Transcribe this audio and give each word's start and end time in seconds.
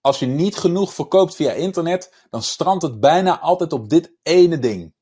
Als 0.00 0.18
je 0.18 0.26
niet 0.26 0.56
genoeg 0.56 0.94
verkoopt 0.94 1.36
via 1.36 1.52
internet, 1.52 2.12
dan 2.30 2.42
strandt 2.42 2.82
het 2.82 3.00
bijna 3.00 3.40
altijd 3.40 3.72
op 3.72 3.88
dit 3.88 4.12
ene 4.22 4.58
ding. 4.58 4.94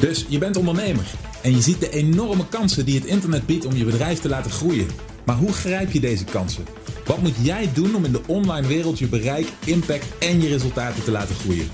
Dus 0.00 0.26
je 0.28 0.38
bent 0.38 0.56
ondernemer 0.56 1.10
en 1.42 1.50
je 1.50 1.60
ziet 1.60 1.80
de 1.80 1.90
enorme 1.90 2.48
kansen 2.48 2.84
die 2.84 2.94
het 2.94 3.04
internet 3.04 3.46
biedt 3.46 3.64
om 3.64 3.76
je 3.76 3.84
bedrijf 3.84 4.20
te 4.20 4.28
laten 4.28 4.50
groeien. 4.50 4.88
Maar 5.24 5.36
hoe 5.36 5.52
grijp 5.52 5.90
je 5.90 6.00
deze 6.00 6.24
kansen? 6.24 6.64
Wat 7.06 7.18
moet 7.18 7.36
jij 7.42 7.72
doen 7.72 7.94
om 7.94 8.04
in 8.04 8.12
de 8.12 8.20
online 8.26 8.66
wereld 8.66 8.98
je 8.98 9.06
bereik, 9.06 9.52
impact 9.64 10.18
en 10.18 10.40
je 10.40 10.48
resultaten 10.48 11.04
te 11.04 11.10
laten 11.10 11.34
groeien? 11.34 11.70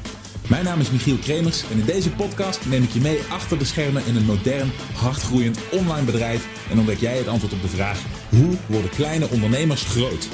Mijn 0.48 0.64
naam 0.64 0.80
is 0.80 0.90
Michiel 0.90 1.16
Kremers 1.16 1.62
en 1.70 1.78
in 1.78 1.84
deze 1.84 2.10
podcast 2.10 2.66
neem 2.66 2.82
ik 2.82 2.90
je 2.90 3.00
mee 3.00 3.20
achter 3.30 3.58
de 3.58 3.64
schermen 3.64 4.06
in 4.06 4.16
een 4.16 4.24
modern, 4.24 4.72
hardgroeiend 4.94 5.58
online 5.72 6.04
bedrijf 6.04 6.68
en 6.70 6.78
ontdek 6.78 6.98
jij 6.98 7.16
het 7.16 7.28
antwoord 7.28 7.52
op 7.52 7.62
de 7.62 7.68
vraag: 7.68 8.02
hoe 8.28 8.56
worden 8.66 8.90
kleine 8.90 9.28
ondernemers 9.30 9.82
groot? 9.82 10.28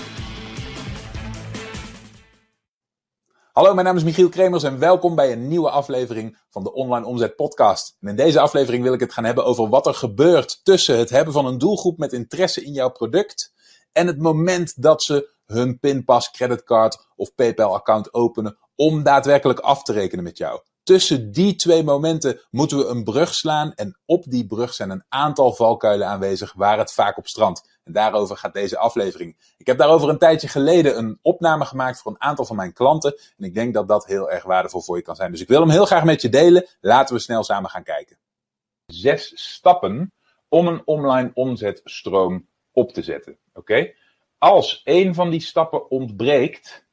Hallo, 3.60 3.74
mijn 3.74 3.86
naam 3.86 3.96
is 3.96 4.04
Michiel 4.04 4.28
Kremers 4.28 4.62
en 4.62 4.78
welkom 4.78 5.14
bij 5.14 5.32
een 5.32 5.48
nieuwe 5.48 5.70
aflevering 5.70 6.38
van 6.50 6.62
de 6.62 6.72
Online 6.72 7.06
Omzet 7.06 7.36
Podcast. 7.36 7.96
In 8.00 8.16
deze 8.16 8.40
aflevering 8.40 8.82
wil 8.82 8.92
ik 8.92 9.00
het 9.00 9.12
gaan 9.12 9.24
hebben 9.24 9.44
over 9.44 9.68
wat 9.68 9.86
er 9.86 9.94
gebeurt 9.94 10.60
tussen 10.62 10.98
het 10.98 11.10
hebben 11.10 11.32
van 11.32 11.46
een 11.46 11.58
doelgroep 11.58 11.98
met 11.98 12.12
interesse 12.12 12.64
in 12.64 12.72
jouw 12.72 12.90
product 12.90 13.52
en 13.92 14.06
het 14.06 14.18
moment 14.18 14.82
dat 14.82 15.02
ze 15.02 15.34
hun 15.46 15.78
pinpas, 15.78 16.30
creditcard 16.30 17.08
of 17.16 17.34
PayPal-account 17.34 18.14
openen 18.14 18.58
om 18.74 19.02
daadwerkelijk 19.02 19.58
af 19.58 19.82
te 19.82 19.92
rekenen 19.92 20.24
met 20.24 20.38
jou. 20.38 20.60
Tussen 20.82 21.32
die 21.32 21.54
twee 21.54 21.84
momenten 21.84 22.40
moeten 22.50 22.78
we 22.78 22.86
een 22.86 23.04
brug 23.04 23.34
slaan 23.34 23.74
en 23.74 23.98
op 24.06 24.24
die 24.24 24.46
brug 24.46 24.74
zijn 24.74 24.90
een 24.90 25.04
aantal 25.08 25.54
valkuilen 25.54 26.06
aanwezig 26.06 26.52
waar 26.52 26.78
het 26.78 26.92
vaak 26.92 27.18
op 27.18 27.26
strandt. 27.26 27.79
En 27.90 27.96
daarover 27.96 28.36
gaat 28.36 28.52
deze 28.52 28.78
aflevering. 28.78 29.36
Ik 29.56 29.66
heb 29.66 29.78
daarover 29.78 30.08
een 30.08 30.18
tijdje 30.18 30.48
geleden 30.48 30.98
een 30.98 31.18
opname 31.22 31.64
gemaakt 31.64 32.00
voor 32.00 32.12
een 32.12 32.20
aantal 32.20 32.44
van 32.44 32.56
mijn 32.56 32.72
klanten 32.72 33.18
en 33.36 33.44
ik 33.44 33.54
denk 33.54 33.74
dat 33.74 33.88
dat 33.88 34.06
heel 34.06 34.30
erg 34.30 34.44
waardevol 34.44 34.80
voor 34.80 34.96
je 34.96 35.02
kan 35.02 35.16
zijn. 35.16 35.30
Dus 35.30 35.40
ik 35.40 35.48
wil 35.48 35.60
hem 35.60 35.70
heel 35.70 35.86
graag 35.86 36.04
met 36.04 36.22
je 36.22 36.28
delen. 36.28 36.66
Laten 36.80 37.14
we 37.14 37.20
snel 37.20 37.44
samen 37.44 37.70
gaan 37.70 37.82
kijken. 37.82 38.16
Zes 38.86 39.32
stappen 39.52 40.12
om 40.48 40.66
een 40.66 40.82
online 40.84 41.30
omzetstroom 41.34 42.46
op 42.72 42.92
te 42.92 43.02
zetten. 43.02 43.36
Oké? 43.54 43.92
Als 44.38 44.80
een 44.84 45.14
van 45.14 45.30
die 45.30 45.40
stappen 45.40 45.90
ontbreekt, 45.90 46.86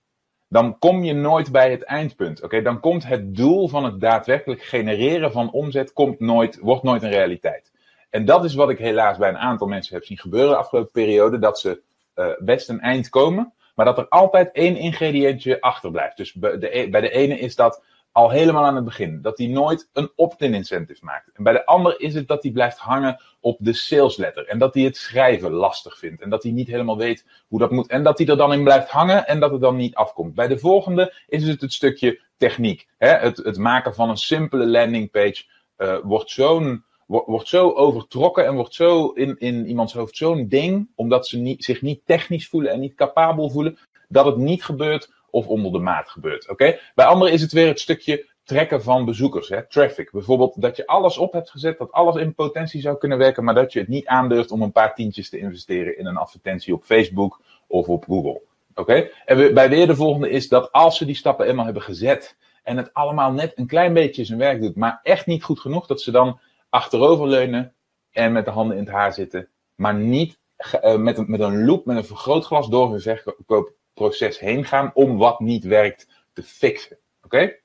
dan 0.48 0.80
kom 0.80 1.03
je 1.03 1.14
nooit 1.14 1.52
bij 1.52 1.72
het 1.72 1.84
eindpunt. 1.84 2.44
Oké, 2.44 2.62
dan 2.62 2.80
komt 2.80 3.08
het 3.08 3.36
doel 3.36 3.68
van 3.68 3.84
het 3.84 4.00
daadwerkelijk 4.00 4.62
genereren 4.62 5.31
van 5.31 5.52
omzet 5.52 5.94
komt 5.94 6.20
nooit, 6.20 6.59
wordt 6.59 6.84
nooit 6.84 7.03
een 7.03 7.09
realiteit. 7.09 7.72
En 8.18 8.26
dat 8.26 8.44
is 8.44 8.56
wat 8.56 8.70
ik 8.70 8.78
helaas 8.78 9.18
bij 9.18 9.30
een 9.30 9.38
aantal 9.38 9.68
mensen 9.68 9.96
heb 9.96 10.06
zien 10.06 10.18
gebeuren 10.18 10.50
de 10.50 10.58
afgelopen 10.58 10.92
periode, 10.92 11.40
dat 11.40 11.60
ze 11.60 11.82
uh, 12.16 12.28
best 12.40 12.70
een 12.70 12.80
eind 12.80 13.09
komen, 13.09 13.54
maar 13.76 13.86
dat 13.86 13.98
er 13.98 14.08
altijd 14.08 14.52
één 14.52 14.76
ingrediëntje 14.76 15.62
achterblijft. 15.62 16.18
Dus 16.18 16.34
bij 16.34 16.58
de, 16.58 16.78
e, 16.78 16.90
bij 16.90 17.02
de 17.02 17.09
ene 17.09 17.40
is 17.40 17.56
dat 17.56 17.84
al 18.12 18.30
helemaal 18.30 18.66
aan 18.66 18.76
het 18.76 18.86
begin. 18.86 19.22
Dat 19.22 19.38
hij 19.38 19.48
nooit 19.48 19.90
een 19.94 20.12
opt-in 20.16 20.54
incentive 20.54 21.06
maakt. 21.06 21.30
En 21.34 21.44
bij 21.44 21.54
de 21.54 21.66
ander 21.66 22.00
is 22.00 22.14
het 22.14 22.28
dat 22.28 22.44
hij 22.44 22.52
blijft 22.52 22.78
hangen 22.78 23.22
op 23.40 23.58
de 23.59 23.74
sales 23.74 24.18
letter. 24.18 24.48
En 24.48 24.58
dat 24.58 24.74
hij 24.74 24.84
het 24.84 24.98
schrijven 24.98 25.52
lastig 25.52 25.98
vindt. 25.98 26.22
En 26.22 26.30
dat 26.30 26.44
hij 26.44 26.52
niet 26.52 26.68
helemaal 26.68 26.98
weet 26.98 27.26
hoe 27.48 27.59
dat 27.59 27.72
moet. 27.72 27.88
En 27.88 28.04
dat 28.04 28.18
hij 28.18 28.28
er 28.28 28.38
dan 28.38 28.54
in 28.54 28.64
blijft 28.64 28.90
hangen 28.90 29.28
en 29.28 29.40
dat 29.40 29.52
het 29.52 29.62
dan 29.62 29.76
niet 29.76 29.96
afkomt. 29.96 30.36
Bij 30.36 30.48
de 30.48 30.59
volgende 30.59 31.14
is 31.28 31.48
het 31.48 31.62
het 31.62 31.74
stukje 31.74 32.22
techniek. 32.38 32.88
Hè? 32.98 33.09
Het, 33.09 33.38
het 33.38 33.58
maken 33.58 33.94
van 33.94 34.09
een 34.09 34.18
simpele 34.18 34.66
landingpage 34.66 35.44
uh, 35.78 35.98
wordt 36.04 36.30
zo'n 36.30 36.86
wordt 37.08 37.47
zo 37.47 37.72
overtrokken 37.72 38.45
en 38.45 38.55
wordt 38.55 38.73
zo 38.73 39.08
in, 39.08 39.36
in 39.38 39.67
iemands 39.67 39.94
hoofd 39.94 40.17
zo'n 40.17 40.47
ding, 40.47 40.89
omdat 40.95 41.27
ze 41.27 41.38
niet, 41.38 41.63
zich 41.63 41.81
niet 41.81 42.02
technisch 42.05 42.47
voelen 42.47 42.72
en 42.72 42.80
niet 42.80 42.95
capabel 42.95 43.50
voelen, 43.50 43.77
dat 44.08 44.25
het 44.25 44.38
niet 44.38 44.63
gebeurt 44.63 45.11
of 45.30 45.47
onder 45.47 45.72
de 45.72 45.80
maat 45.80 46.09
gebeurt. 46.09 46.50
Oké? 46.50 46.80
Bij 46.95 47.05
anderen 47.05 47.33
is 47.33 47.41
het 47.41 47.52
weer 47.52 47.67
het 47.67 47.80
stukje 47.80 48.25
trekken 48.44 48.83
van 48.83 49.05
bezoekers, 49.05 49.50
hè? 49.50 49.67
traffic. 49.67 50.11
Bijvoorbeeld 50.11 50.61
dat 50.61 50.75
je 50.75 50.88
alles 50.88 51.17
op 51.17 51.33
hebt 51.33 51.50
gezet, 51.50 51.78
dat 51.78 51.91
alles 51.91 52.16
in 52.16 52.35
potentie 52.35 52.81
zou 52.81 52.97
kunnen 52.97 53.17
werken, 53.17 53.44
maar 53.44 53.56
dat 53.56 53.73
je 53.73 53.79
het 53.79 53.88
niet 53.88 54.07
aandurft 54.07 54.51
om 54.51 54.62
een 54.62 54.72
paar 54.72 54.96
tientjes 54.96 55.29
te 55.29 55.38
investeren 55.38 55.97
in 55.97 56.06
een 56.06 56.17
advertentie 56.17 56.73
op 56.73 56.84
Facebook 56.84 57.41
of 57.67 57.88
op 57.88 58.03
Google. 58.03 58.41
Oké? 58.75 59.09
En 59.25 59.53
bij 59.53 59.69
weer 59.69 59.88
de 59.88 59.96
volgende 59.96 60.29
is 60.29 60.47
dat 60.47 60.72
als 60.72 60.97
ze 60.97 61.06
die 61.06 61.16
stappen 61.16 61.46
eenmaal 61.46 61.66
hebben 61.66 61.84
gezet 61.84 62.38
en 62.63 62.78
het 62.78 62.94
allemaal 62.94 63.31
net 63.31 63.51
een 63.56 63.67
klein 63.67 63.94
beetje 63.94 64.25
zijn 64.25 64.40
werk 64.40 64.62
doet, 64.62 64.75
maar 64.75 65.00
echt 65.03 65.25
niet 65.25 65.44
goed 65.44 65.59
genoeg, 65.59 65.88
dat 65.88 66.01
ze 66.01 66.12
dan 66.12 66.40
achteroverleunen 66.69 67.73
en 68.11 68.31
met 68.31 68.45
de 68.45 68.51
handen 68.51 68.78
in 68.78 68.83
het 68.83 68.94
haar 68.94 69.13
zitten, 69.13 69.50
maar 69.75 69.95
niet 69.95 70.39
uh, 70.83 70.95
met, 70.95 71.17
een, 71.17 71.25
met 71.28 71.39
een 71.39 71.66
loop, 71.66 71.85
met 71.85 71.97
een 71.97 72.05
vergrootglas 72.05 72.69
door 72.69 72.91
hun 72.91 73.01
verkoop 73.01 73.73
proces 73.94 74.39
heen 74.39 74.66
gaan 74.66 74.91
om 74.94 75.17
wat 75.17 75.39
niet 75.39 75.63
werkt 75.63 76.07
te 76.33 76.44
fixen. 76.44 76.97
Oké? 77.23 77.55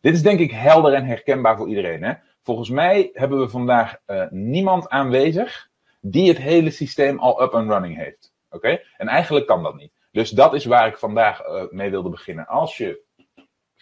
Dit 0.00 0.14
is 0.14 0.22
denk 0.22 0.38
ik 0.38 0.50
helder 0.50 0.92
en 0.92 1.04
herkenbaar 1.04 1.56
voor 1.56 1.68
iedereen. 1.68 2.02
Hè? 2.02 2.12
Volgens 2.42 2.70
mij 2.70 3.10
hebben 3.12 3.40
we 3.40 3.48
vandaag 3.48 3.96
uh, 4.06 4.24
niemand 4.30 4.88
aanwezig 4.88 5.68
die 6.00 6.28
het 6.28 6.38
hele 6.38 6.70
systeem 6.70 7.18
al 7.18 7.42
up 7.42 7.52
and 7.52 7.70
running 7.70 7.96
heeft. 7.96 8.32
Oké? 8.50 8.80
En 8.96 9.08
eigenlijk 9.08 9.46
kan 9.46 9.62
dat 9.62 9.76
niet. 9.76 9.92
Dus 10.12 10.30
dat 10.30 10.54
is 10.54 10.64
waar 10.64 10.86
ik 10.86 10.98
vandaag 10.98 11.46
uh, 11.46 11.62
mee 11.70 11.90
wilde 11.90 12.08
beginnen. 12.08 12.46
Als 12.46 12.76
je 12.76 13.00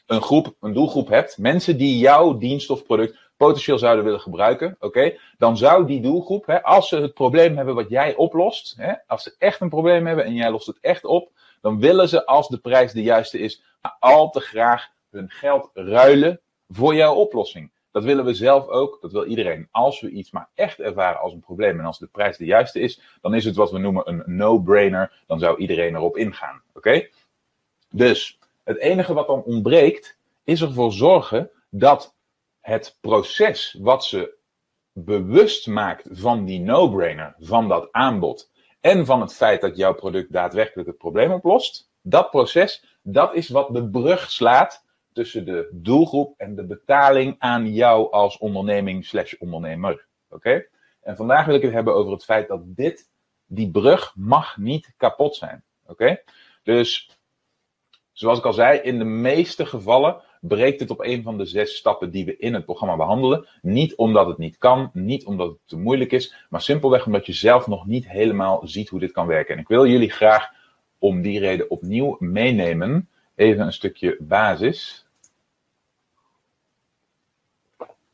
een 0.06 0.22
groep, 0.22 0.54
een 0.60 0.72
doelgroep 0.72 1.08
hebt, 1.08 1.38
mensen 1.38 1.78
die 1.78 1.98
jouw 1.98 2.38
dienst 2.38 2.70
of 2.70 2.84
product 2.84 3.25
potentieel 3.36 3.78
zouden 3.78 4.04
willen 4.04 4.20
gebruiken, 4.20 4.76
oké, 4.80 5.16
dan 5.38 5.56
zou 5.56 5.86
die 5.86 6.00
doelgroep, 6.00 6.46
hè, 6.46 6.62
als 6.62 6.88
ze 6.88 6.96
het 6.96 7.14
probleem 7.14 7.56
hebben 7.56 7.74
wat 7.74 7.88
jij 7.88 8.14
oplost, 8.14 8.74
hè, 8.76 8.92
als 9.06 9.22
ze 9.22 9.34
echt 9.38 9.60
een 9.60 9.68
probleem 9.68 10.06
hebben 10.06 10.24
en 10.24 10.34
jij 10.34 10.50
lost 10.50 10.66
het 10.66 10.78
echt 10.80 11.04
op, 11.04 11.30
dan 11.60 11.80
willen 11.80 12.08
ze, 12.08 12.26
als 12.26 12.48
de 12.48 12.58
prijs 12.58 12.92
de 12.92 13.02
juiste 13.02 13.38
is, 13.38 13.62
al 14.00 14.30
te 14.30 14.40
graag 14.40 14.88
hun 15.10 15.30
geld 15.30 15.70
ruilen 15.74 16.40
voor 16.68 16.94
jouw 16.94 17.14
oplossing. 17.14 17.70
Dat 17.90 18.04
willen 18.04 18.24
we 18.24 18.34
zelf 18.34 18.68
ook, 18.68 18.98
dat 19.00 19.12
wil 19.12 19.24
iedereen. 19.24 19.68
Als 19.70 20.00
we 20.00 20.10
iets 20.10 20.30
maar 20.30 20.48
echt 20.54 20.80
ervaren 20.80 21.20
als 21.20 21.32
een 21.32 21.40
probleem 21.40 21.78
en 21.78 21.84
als 21.84 21.98
de 21.98 22.06
prijs 22.06 22.36
de 22.36 22.44
juiste 22.44 22.80
is, 22.80 23.00
dan 23.20 23.34
is 23.34 23.44
het 23.44 23.56
wat 23.56 23.70
we 23.70 23.78
noemen 23.78 24.08
een 24.08 24.22
no-brainer. 24.26 25.22
Dan 25.26 25.38
zou 25.38 25.58
iedereen 25.58 25.94
erop 25.94 26.16
ingaan. 26.16 26.62
Oké? 26.74 27.08
Dus 27.90 28.38
het 28.64 28.78
enige 28.78 29.14
wat 29.14 29.26
dan 29.26 29.42
ontbreekt, 29.42 30.18
is 30.44 30.62
ervoor 30.62 30.92
zorgen 30.92 31.50
dat 31.70 32.15
het 32.66 32.98
proces 33.00 33.76
wat 33.80 34.04
ze 34.04 34.36
bewust 34.92 35.66
maakt 35.66 36.08
van 36.10 36.44
die 36.44 36.60
no-brainer, 36.60 37.34
van 37.38 37.68
dat 37.68 37.88
aanbod, 37.92 38.50
en 38.80 39.06
van 39.06 39.20
het 39.20 39.34
feit 39.34 39.60
dat 39.60 39.76
jouw 39.76 39.94
product 39.94 40.32
daadwerkelijk 40.32 40.88
het 40.88 40.98
probleem 40.98 41.32
oplost, 41.32 41.90
dat 42.02 42.30
proces, 42.30 42.98
dat 43.02 43.34
is 43.34 43.48
wat 43.48 43.74
de 43.74 43.88
brug 43.88 44.30
slaat 44.30 44.84
tussen 45.12 45.44
de 45.44 45.68
doelgroep 45.72 46.34
en 46.36 46.54
de 46.54 46.66
betaling 46.66 47.34
aan 47.38 47.72
jou 47.72 48.12
als 48.12 48.38
onderneming 48.38 49.04
slash 49.04 49.34
ondernemer. 49.34 50.06
Oké? 50.28 50.66
En 51.00 51.16
vandaag 51.16 51.46
wil 51.46 51.54
ik 51.54 51.62
het 51.62 51.72
hebben 51.72 51.94
over 51.94 52.12
het 52.12 52.24
feit 52.24 52.48
dat 52.48 52.60
dit, 52.64 53.10
die 53.46 53.70
brug 53.70 54.12
mag 54.16 54.56
niet 54.56 54.94
kapot 54.96 55.36
zijn. 55.36 55.64
Oké? 55.84 56.22
Dus, 56.62 57.15
zoals 58.16 58.38
ik 58.38 58.44
al 58.44 58.52
zei, 58.52 58.78
in 58.78 58.98
de 58.98 59.04
meeste 59.04 59.66
gevallen 59.66 60.20
breekt 60.40 60.80
het 60.80 60.90
op 60.90 61.00
een 61.00 61.22
van 61.22 61.38
de 61.38 61.44
zes 61.44 61.76
stappen 61.76 62.10
die 62.10 62.24
we 62.24 62.36
in 62.36 62.54
het 62.54 62.64
programma 62.64 62.96
behandelen. 62.96 63.46
Niet 63.62 63.94
omdat 63.94 64.26
het 64.26 64.38
niet 64.38 64.58
kan, 64.58 64.90
niet 64.92 65.26
omdat 65.26 65.48
het 65.48 65.58
te 65.64 65.76
moeilijk 65.76 66.12
is, 66.12 66.34
maar 66.48 66.60
simpelweg 66.60 67.06
omdat 67.06 67.26
je 67.26 67.32
zelf 67.32 67.66
nog 67.66 67.86
niet 67.86 68.08
helemaal 68.08 68.60
ziet 68.66 68.88
hoe 68.88 69.00
dit 69.00 69.12
kan 69.12 69.26
werken. 69.26 69.54
En 69.54 69.60
ik 69.60 69.68
wil 69.68 69.86
jullie 69.86 70.10
graag 70.10 70.50
om 70.98 71.22
die 71.22 71.38
reden 71.38 71.70
opnieuw 71.70 72.16
meenemen. 72.18 73.08
Even 73.34 73.66
een 73.66 73.72
stukje 73.72 74.16
basis. 74.20 75.06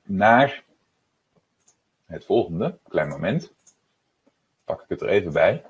Naar 0.02 0.64
het 2.06 2.24
volgende. 2.24 2.78
Klein 2.88 3.08
moment. 3.08 3.52
Pak 4.64 4.82
ik 4.82 4.88
het 4.88 5.00
er 5.00 5.08
even 5.08 5.32
bij. 5.32 5.64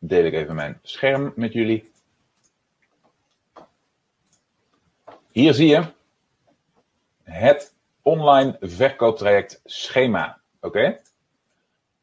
Deel 0.00 0.24
ik 0.24 0.32
even 0.32 0.54
mijn 0.54 0.78
scherm 0.82 1.32
met 1.36 1.52
jullie. 1.52 1.92
Hier 5.30 5.54
zie 5.54 5.68
je 5.68 5.84
het 7.22 7.74
online 8.02 8.56
verkooptraject 8.60 9.60
schema. 9.64 10.40
Oké? 10.60 11.00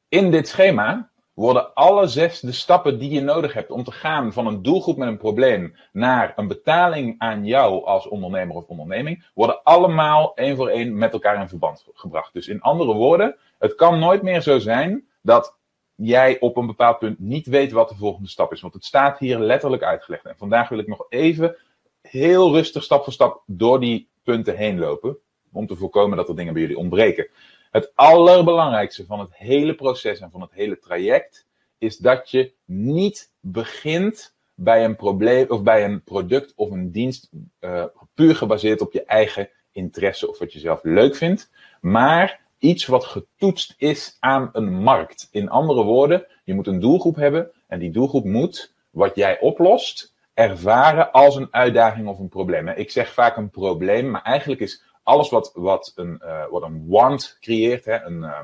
In 0.09 0.31
dit 0.31 0.47
schema 0.47 1.09
worden 1.33 1.73
alle 1.73 2.07
zes 2.07 2.39
de 2.39 2.51
stappen 2.51 2.99
die 2.99 3.09
je 3.11 3.21
nodig 3.21 3.53
hebt 3.53 3.71
om 3.71 3.83
te 3.83 3.91
gaan 3.91 4.33
van 4.33 4.47
een 4.47 4.61
doelgroep 4.63 4.97
met 4.97 5.07
een 5.07 5.17
probleem 5.17 5.75
naar 5.91 6.33
een 6.35 6.47
betaling 6.47 7.15
aan 7.17 7.45
jou 7.45 7.85
als 7.85 8.07
ondernemer 8.07 8.55
of 8.55 8.65
onderneming, 8.65 9.25
worden 9.33 9.63
allemaal 9.63 10.35
één 10.35 10.55
voor 10.55 10.67
één 10.67 10.97
met 10.97 11.13
elkaar 11.13 11.41
in 11.41 11.47
verband 11.47 11.85
gebracht. 11.93 12.33
Dus 12.33 12.47
in 12.47 12.61
andere 12.61 12.93
woorden, 12.93 13.35
het 13.59 13.75
kan 13.75 13.99
nooit 13.99 14.21
meer 14.21 14.41
zo 14.41 14.59
zijn 14.59 15.07
dat 15.21 15.57
jij 15.97 16.39
op 16.39 16.57
een 16.57 16.65
bepaald 16.65 16.99
punt 16.99 17.19
niet 17.19 17.47
weet 17.47 17.71
wat 17.71 17.89
de 17.89 17.95
volgende 17.95 18.29
stap 18.29 18.51
is. 18.51 18.61
Want 18.61 18.73
het 18.73 18.85
staat 18.85 19.19
hier 19.19 19.39
letterlijk 19.39 19.83
uitgelegd. 19.83 20.25
En 20.25 20.37
vandaag 20.37 20.69
wil 20.69 20.79
ik 20.79 20.87
nog 20.87 21.05
even 21.09 21.55
heel 22.01 22.51
rustig 22.51 22.83
stap 22.83 23.03
voor 23.03 23.13
stap 23.13 23.43
door 23.45 23.79
die 23.79 24.09
punten 24.23 24.57
heen 24.57 24.79
lopen. 24.79 25.17
Om 25.51 25.67
te 25.67 25.75
voorkomen 25.75 26.17
dat 26.17 26.29
er 26.29 26.35
dingen 26.35 26.53
bij 26.53 26.61
jullie 26.61 26.77
ontbreken. 26.77 27.27
Het 27.71 27.91
allerbelangrijkste 27.95 29.05
van 29.05 29.19
het 29.19 29.35
hele 29.35 29.75
proces 29.75 30.19
en 30.19 30.31
van 30.31 30.41
het 30.41 30.53
hele 30.53 30.79
traject 30.79 31.47
is 31.77 31.97
dat 31.97 32.29
je 32.31 32.53
niet 32.65 33.31
begint 33.39 34.35
bij 34.53 34.85
een 34.85 34.95
probleem 34.95 35.45
of 35.49 35.63
bij 35.63 35.85
een 35.85 36.03
product 36.03 36.53
of 36.55 36.71
een 36.71 36.91
dienst 36.91 37.29
uh, 37.59 37.85
puur 38.13 38.35
gebaseerd 38.35 38.81
op 38.81 38.93
je 38.93 39.03
eigen 39.03 39.49
interesse 39.71 40.29
of 40.29 40.39
wat 40.39 40.53
je 40.53 40.59
zelf 40.59 40.83
leuk 40.83 41.15
vindt, 41.15 41.51
maar 41.81 42.39
iets 42.59 42.85
wat 42.85 43.05
getoetst 43.05 43.73
is 43.77 44.17
aan 44.19 44.49
een 44.53 44.73
markt. 44.73 45.27
In 45.31 45.49
andere 45.49 45.83
woorden, 45.83 46.27
je 46.43 46.53
moet 46.53 46.67
een 46.67 46.79
doelgroep 46.79 47.15
hebben 47.15 47.51
en 47.67 47.79
die 47.79 47.91
doelgroep 47.91 48.23
moet 48.23 48.73
wat 48.89 49.15
jij 49.15 49.39
oplost 49.39 50.13
ervaren 50.33 51.11
als 51.11 51.35
een 51.35 51.47
uitdaging 51.51 52.07
of 52.07 52.19
een 52.19 52.29
probleem. 52.29 52.67
Ik 52.67 52.91
zeg 52.91 53.13
vaak 53.13 53.37
een 53.37 53.49
probleem, 53.49 54.09
maar 54.09 54.21
eigenlijk 54.21 54.61
is 54.61 54.83
alles 55.03 55.29
wat, 55.29 55.51
wat, 55.53 55.91
een, 55.95 56.21
uh, 56.23 56.45
wat 56.49 56.61
een 56.61 56.87
want 56.87 57.37
creëert, 57.41 57.85
hè, 57.85 58.01
een, 58.03 58.21
uh, 58.21 58.39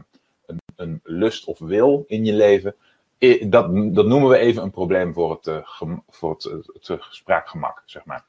een, 0.45 0.57
een, 0.75 0.99
lust 1.03 1.45
of 1.45 1.59
wil 1.59 2.03
in 2.07 2.25
je 2.25 2.33
leven, 2.33 2.75
dat, 3.49 3.95
dat 3.95 4.05
noemen 4.05 4.29
we 4.29 4.37
even 4.37 4.63
een 4.63 4.71
probleem 4.71 5.13
voor 5.13 5.31
het, 5.31 5.47
uh, 5.47 5.97
voor 6.09 6.31
het, 6.31 6.43
het, 6.87 7.01
spraakgemak, 7.09 7.81
zeg 7.85 8.05
maar. 8.05 8.25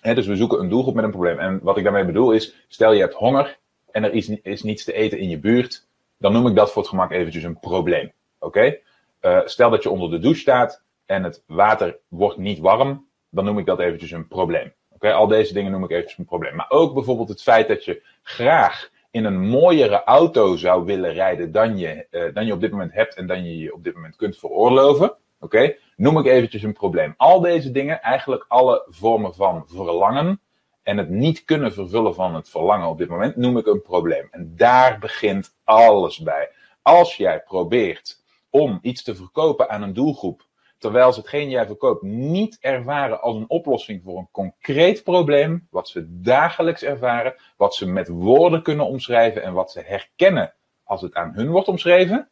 Dus 0.00 0.26
we 0.26 0.36
zoeken 0.36 0.60
een 0.60 0.68
doelgroep 0.68 0.94
met 0.94 1.04
een 1.04 1.10
probleem. 1.10 1.38
En 1.38 1.60
wat 1.62 1.76
ik 1.76 1.84
daarmee 1.84 2.04
bedoel 2.04 2.32
is, 2.32 2.64
stel 2.68 2.92
je 2.92 3.00
hebt 3.00 3.14
honger 3.14 3.58
en 3.92 4.04
er 4.04 4.12
is, 4.12 4.28
is 4.28 4.62
niets 4.62 4.84
te 4.84 4.92
eten 4.92 5.18
in 5.18 5.28
je 5.28 5.38
buurt, 5.38 5.86
dan 6.18 6.32
noem 6.32 6.46
ik 6.46 6.54
dat 6.54 6.72
voor 6.72 6.82
het 6.82 6.90
gemak 6.90 7.10
eventjes 7.10 7.42
een 7.42 7.58
probleem. 7.58 8.12
Oké? 8.38 8.80
Okay? 9.20 9.44
stel 9.44 9.70
dat 9.70 9.82
je 9.82 9.90
onder 9.90 10.10
de 10.10 10.18
douche 10.18 10.40
staat 10.40 10.82
en 11.06 11.22
het 11.22 11.42
water 11.46 11.98
wordt 12.08 12.36
niet 12.36 12.58
warm, 12.58 13.06
dan 13.30 13.44
noem 13.44 13.58
ik 13.58 13.66
dat 13.66 13.80
eventjes 13.80 14.10
een 14.10 14.28
probleem. 14.28 14.72
Oké, 14.90 15.12
al 15.12 15.26
deze 15.26 15.52
dingen 15.52 15.70
noem 15.70 15.84
ik 15.84 15.90
eventjes 15.90 16.18
een 16.18 16.24
probleem. 16.24 16.54
Maar 16.56 16.70
ook 16.70 16.94
bijvoorbeeld 16.94 17.28
het 17.28 17.42
feit 17.42 17.68
dat 17.68 17.84
je 17.84 18.02
graag 18.22 18.90
in 19.10 19.24
een 19.24 19.40
mooiere 19.40 20.04
auto 20.04 20.56
zou 20.56 20.84
willen 20.84 21.12
rijden 21.12 21.52
dan 21.52 21.78
je, 21.78 22.06
uh, 22.10 22.34
dan 22.34 22.46
je 22.46 22.52
op 22.52 22.60
dit 22.60 22.70
moment 22.70 22.92
hebt 22.92 23.14
en 23.14 23.26
dan 23.26 23.44
je 23.44 23.58
je 23.58 23.74
op 23.74 23.84
dit 23.84 23.94
moment 23.94 24.16
kunt 24.16 24.38
veroorloven. 24.38 25.14
Oké, 25.40 25.76
noem 25.96 26.18
ik 26.18 26.26
eventjes 26.26 26.62
een 26.62 26.72
probleem. 26.72 27.14
Al 27.16 27.40
deze 27.40 27.70
dingen, 27.70 28.00
eigenlijk 28.02 28.44
alle 28.48 28.86
vormen 28.88 29.34
van 29.34 29.64
verlangen 29.66 30.40
en 30.82 30.96
het 30.96 31.08
niet 31.08 31.44
kunnen 31.44 31.72
vervullen 31.72 32.14
van 32.14 32.34
het 32.34 32.48
verlangen 32.48 32.88
op 32.88 32.98
dit 32.98 33.08
moment, 33.08 33.36
noem 33.36 33.58
ik 33.58 33.66
een 33.66 33.82
probleem. 33.82 34.28
En 34.30 34.52
daar 34.56 34.98
begint 34.98 35.56
alles 35.64 36.18
bij. 36.18 36.50
Als 36.82 37.16
jij 37.16 37.40
probeert 37.40 38.22
om 38.50 38.78
iets 38.82 39.02
te 39.02 39.14
verkopen 39.14 39.68
aan 39.68 39.82
een 39.82 39.92
doelgroep 39.92 40.46
terwijl 40.82 41.12
ze 41.12 41.20
hetgeen 41.20 41.50
jij 41.50 41.66
verkoopt 41.66 42.02
niet 42.02 42.58
ervaren 42.60 43.20
als 43.20 43.36
een 43.36 43.50
oplossing 43.50 44.02
voor 44.02 44.18
een 44.18 44.28
concreet 44.30 45.02
probleem, 45.04 45.66
wat 45.70 45.88
ze 45.88 46.20
dagelijks 46.20 46.82
ervaren, 46.82 47.34
wat 47.56 47.74
ze 47.74 47.86
met 47.86 48.08
woorden 48.08 48.62
kunnen 48.62 48.86
omschrijven 48.86 49.42
en 49.42 49.52
wat 49.52 49.70
ze 49.70 49.80
herkennen 49.80 50.54
als 50.84 51.02
het 51.02 51.14
aan 51.14 51.32
hun 51.34 51.50
wordt 51.50 51.68
omschreven, 51.68 52.28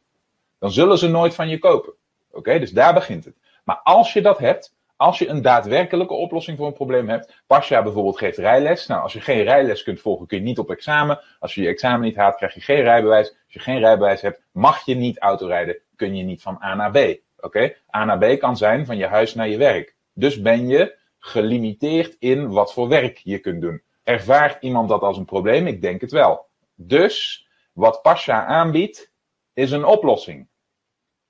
dan 0.59 0.71
zullen 0.71 0.99
ze 0.99 1.09
nooit 1.09 1.35
van 1.35 1.49
je 1.49 1.59
kopen. 1.59 1.93
Oké, 2.31 2.59
dus 2.59 2.71
daar 2.71 2.95
begint 2.95 3.25
het. 3.25 3.37
Maar 3.65 3.81
als 3.83 4.13
je 4.13 4.23
dat 4.23 4.39
hebt, 4.39 4.75
als 5.01 5.19
je 5.19 5.29
een 5.29 5.43
daadwerkelijke 5.43 6.15
oplossing 6.15 6.57
voor 6.57 6.67
een 6.67 6.73
probleem 6.73 7.09
hebt, 7.09 7.43
Pasja 7.47 7.83
bijvoorbeeld 7.83 8.19
geeft 8.19 8.39
rijles. 8.39 8.87
Nou, 8.87 9.03
als 9.03 9.13
je 9.13 9.21
geen 9.21 9.43
rijles 9.43 9.83
kunt 9.83 10.01
volgen, 10.01 10.27
kun 10.27 10.39
je 10.39 10.45
niet 10.45 10.59
op 10.59 10.71
examen. 10.71 11.21
Als 11.39 11.55
je 11.55 11.63
je 11.63 11.69
examen 11.69 12.01
niet 12.01 12.17
haalt, 12.17 12.37
krijg 12.37 12.55
je 12.55 12.61
geen 12.61 12.83
rijbewijs. 12.83 13.29
Als 13.29 13.55
je 13.55 13.59
geen 13.59 13.79
rijbewijs 13.79 14.21
hebt, 14.21 14.43
mag 14.53 14.85
je 14.85 14.95
niet 14.95 15.19
autorijden, 15.19 15.79
kun 15.97 16.17
je 16.17 16.23
niet 16.23 16.43
van 16.43 16.59
A 16.63 16.75
naar 16.75 16.91
B. 16.91 17.21
Oké? 17.39 17.75
A 17.97 18.05
naar 18.05 18.19
B 18.19 18.39
kan 18.39 18.57
zijn 18.57 18.87
van 18.87 18.97
je 18.97 19.07
huis 19.07 19.35
naar 19.35 19.49
je 19.49 19.57
werk. 19.57 19.95
Dus 20.13 20.41
ben 20.41 20.69
je 20.69 20.97
gelimiteerd 21.19 22.17
in 22.19 22.51
wat 22.51 22.73
voor 22.73 22.89
werk 22.89 23.21
je 23.25 23.39
kunt 23.39 23.61
doen. 23.61 23.83
Ervaart 24.03 24.63
iemand 24.63 24.89
dat 24.89 25.03
als 25.03 25.17
een 25.17 25.25
probleem? 25.25 25.67
Ik 25.67 25.83
denk 25.83 26.01
het 26.01 26.11
wel. 26.11 26.47
Dus 26.75 27.47
wat 27.73 28.03
Pasha 28.03 28.45
aanbiedt, 28.45 29.13
is 29.53 29.71
een 29.71 29.85
oplossing. 29.85 30.49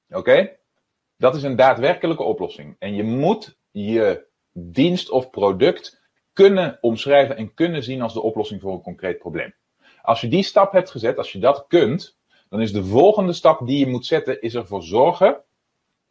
Oké? 0.09 0.57
Dat 1.17 1.35
is 1.35 1.43
een 1.43 1.57
daadwerkelijke 1.57 2.23
oplossing. 2.23 2.77
En 2.79 2.95
je 2.95 3.03
moet 3.03 3.59
je 3.71 4.27
dienst 4.53 5.11
of 5.11 5.31
product 5.31 6.01
kunnen 6.33 6.79
omschrijven 6.81 7.37
en 7.37 7.55
kunnen 7.55 7.83
zien 7.83 8.03
als 8.03 8.13
de 8.13 8.23
oplossing 8.23 8.61
voor 8.61 8.73
een 8.73 8.83
concreet 8.83 9.19
probleem. 9.19 9.55
Als 10.03 10.21
je 10.21 10.29
die 10.29 10.43
stap 10.43 10.73
hebt 10.73 10.91
gezet, 10.91 11.19
als 11.19 11.33
je 11.33 11.39
dat 11.39 11.65
kunt, 11.69 12.19
dan 12.49 12.61
is 12.61 12.73
de 12.73 12.85
volgende 12.85 13.33
stap 13.33 13.67
die 13.67 13.79
je 13.79 13.87
moet 13.87 14.07
zetten, 14.07 14.41
is 14.41 14.55
ervoor 14.55 14.83
zorgen 14.83 15.43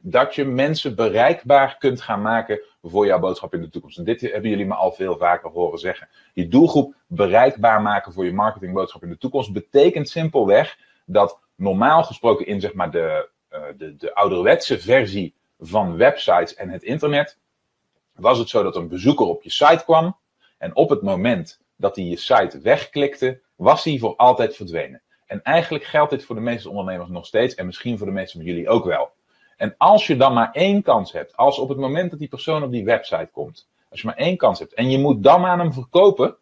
dat 0.02 0.36
je 0.36 0.46
mensen 0.46 0.96
bereikbaar 0.96 1.78
kunt 1.78 2.02
gaan 2.02 2.22
maken 2.22 2.62
voor 2.82 3.06
jouw 3.06 3.20
boodschap 3.20 3.54
in 3.54 3.62
de 3.62 3.70
toekomst. 3.70 3.98
En 3.98 4.04
dit 4.04 4.22
hebben 4.22 4.50
jullie 4.50 4.66
me 4.66 4.74
al 4.74 4.92
veel 4.92 5.18
vaker 5.18 5.50
horen 5.50 5.80
zeggen. 5.80 6.10
Je 6.34 6.48
doelgroep 6.48 6.96
bereikbaar 7.08 7.82
maken 7.82 8.14
voor 8.14 8.26
je 8.26 8.34
marketingboodschap 8.34 9.04
in 9.04 9.10
de 9.10 9.18
toekomst 9.18 9.54
betekent 9.54 10.10
simpelweg 10.10 10.78
dat 11.06 11.40
normaal 11.56 12.04
gesproken 12.04 12.46
in 12.46 12.62
zeg 12.62 12.74
maar 12.74 12.92
de, 12.92 13.30
uh, 13.52 13.60
de, 13.78 13.96
de 13.96 14.16
ouderwetse 14.16 14.80
versie 14.80 15.36
van 15.60 15.98
websites 15.98 16.56
en 16.56 16.70
het 16.70 16.84
internet 16.84 17.38
was 18.20 18.38
het 18.38 18.50
zo 18.50 18.64
dat 18.64 18.76
een 18.76 18.88
bezoeker 18.88 19.26
op 19.26 19.44
je 19.44 19.52
site 19.52 19.84
kwam 19.84 20.18
en 20.58 20.76
op 20.76 20.90
het 20.90 21.02
moment 21.02 21.60
dat 21.76 21.96
hij 21.96 22.06
je 22.06 22.18
site 22.18 22.60
wegklikte, 22.60 23.42
was 23.56 23.84
hij 23.84 23.98
voor 23.98 24.16
altijd 24.16 24.56
verdwenen. 24.56 25.02
En 25.26 25.44
eigenlijk 25.44 25.84
geldt 25.84 26.12
dit 26.12 26.26
voor 26.26 26.36
de 26.36 26.42
meeste 26.42 26.70
ondernemers 26.70 27.10
nog 27.10 27.26
steeds 27.26 27.56
en 27.56 27.66
misschien 27.66 27.98
voor 27.98 28.08
de 28.08 28.14
meeste 28.14 28.38
van 28.38 28.46
jullie 28.46 28.70
ook 28.70 28.86
wel. 28.86 29.12
En 29.58 29.76
als 29.78 30.08
je 30.08 30.18
dan 30.18 30.34
maar 30.34 30.52
één 30.52 30.82
kans 30.82 31.12
hebt, 31.12 31.38
als 31.38 31.60
op 31.60 31.70
het 31.70 31.78
moment 31.78 32.10
dat 32.10 32.20
die 32.20 32.28
persoon 32.28 32.64
op 32.64 32.72
die 32.72 32.86
website 32.86 33.30
komt, 33.32 33.68
als 33.90 34.02
je 34.02 34.08
maar 34.08 34.16
één 34.16 34.38
kans 34.38 34.60
hebt 34.60 34.74
en 34.74 34.90
je 34.90 34.98
moet 34.98 35.24
dan 35.24 35.46
aan 35.46 35.60
hem 35.60 35.74
verkopen, 35.74 36.38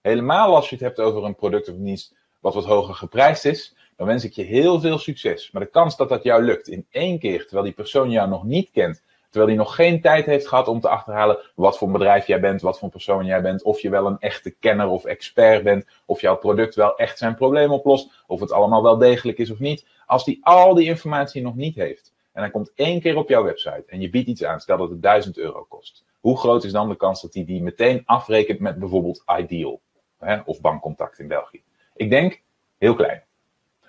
helemaal 0.00 0.54
als 0.54 0.68
je 0.68 0.74
het 0.74 0.84
hebt 0.84 1.00
over 1.00 1.24
een 1.24 1.34
product 1.34 1.68
of 1.68 1.76
dienst 1.76 2.14
wat 2.40 2.54
wat 2.54 2.64
hoger 2.64 2.94
geprijsd 2.94 3.44
is, 3.44 3.74
dan 3.96 4.06
wens 4.06 4.24
ik 4.24 4.32
je 4.32 4.42
heel 4.42 4.80
veel 4.80 4.98
succes. 4.98 5.50
Maar 5.50 5.62
de 5.62 5.70
kans 5.70 5.96
dat 5.96 6.08
dat 6.08 6.22
jou 6.22 6.42
lukt 6.42 6.68
in 6.68 6.86
één 6.90 7.18
keer, 7.18 7.40
terwijl 7.40 7.64
die 7.64 7.74
persoon 7.74 8.10
jou 8.10 8.28
nog 8.28 8.44
niet 8.44 8.70
kent, 8.70 9.02
terwijl 9.36 9.56
die 9.56 9.64
nog 9.66 9.74
geen 9.74 10.00
tijd 10.00 10.26
heeft 10.26 10.48
gehad 10.48 10.68
om 10.68 10.80
te 10.80 10.88
achterhalen 10.88 11.38
wat 11.54 11.78
voor 11.78 11.90
bedrijf 11.90 12.26
jij 12.26 12.40
bent, 12.40 12.60
wat 12.60 12.78
voor 12.78 12.88
persoon 12.88 13.24
jij 13.24 13.42
bent, 13.42 13.62
of 13.62 13.80
je 13.80 13.90
wel 13.90 14.06
een 14.06 14.18
echte 14.18 14.50
kenner 14.50 14.88
of 14.88 15.04
expert 15.04 15.62
bent, 15.62 15.86
of 16.06 16.20
jouw 16.20 16.36
product 16.36 16.74
wel 16.74 16.96
echt 16.96 17.18
zijn 17.18 17.34
probleem 17.34 17.70
oplost, 17.70 18.24
of 18.26 18.40
het 18.40 18.52
allemaal 18.52 18.82
wel 18.82 18.98
degelijk 18.98 19.38
is 19.38 19.50
of 19.50 19.58
niet. 19.58 19.86
Als 20.06 20.24
die 20.24 20.38
al 20.42 20.74
die 20.74 20.88
informatie 20.88 21.42
nog 21.42 21.54
niet 21.54 21.74
heeft, 21.74 22.14
en 22.32 22.42
hij 22.42 22.50
komt 22.50 22.72
één 22.74 23.00
keer 23.00 23.16
op 23.16 23.28
jouw 23.28 23.42
website 23.42 23.84
en 23.86 24.00
je 24.00 24.10
biedt 24.10 24.28
iets 24.28 24.44
aan, 24.44 24.60
stel 24.60 24.76
dat 24.76 24.90
het 24.90 25.02
1000 25.02 25.38
euro 25.38 25.66
kost. 25.68 26.04
Hoe 26.20 26.38
groot 26.38 26.64
is 26.64 26.72
dan 26.72 26.88
de 26.88 26.96
kans 26.96 27.22
dat 27.22 27.34
hij 27.34 27.44
die 27.44 27.62
meteen 27.62 28.02
afrekent 28.04 28.60
met 28.60 28.78
bijvoorbeeld 28.78 29.24
Ideal 29.38 29.80
hè, 30.18 30.38
of 30.44 30.60
Bankcontact 30.60 31.18
in 31.18 31.28
België? 31.28 31.62
Ik 31.94 32.10
denk 32.10 32.42
heel 32.78 32.94
klein. 32.94 33.22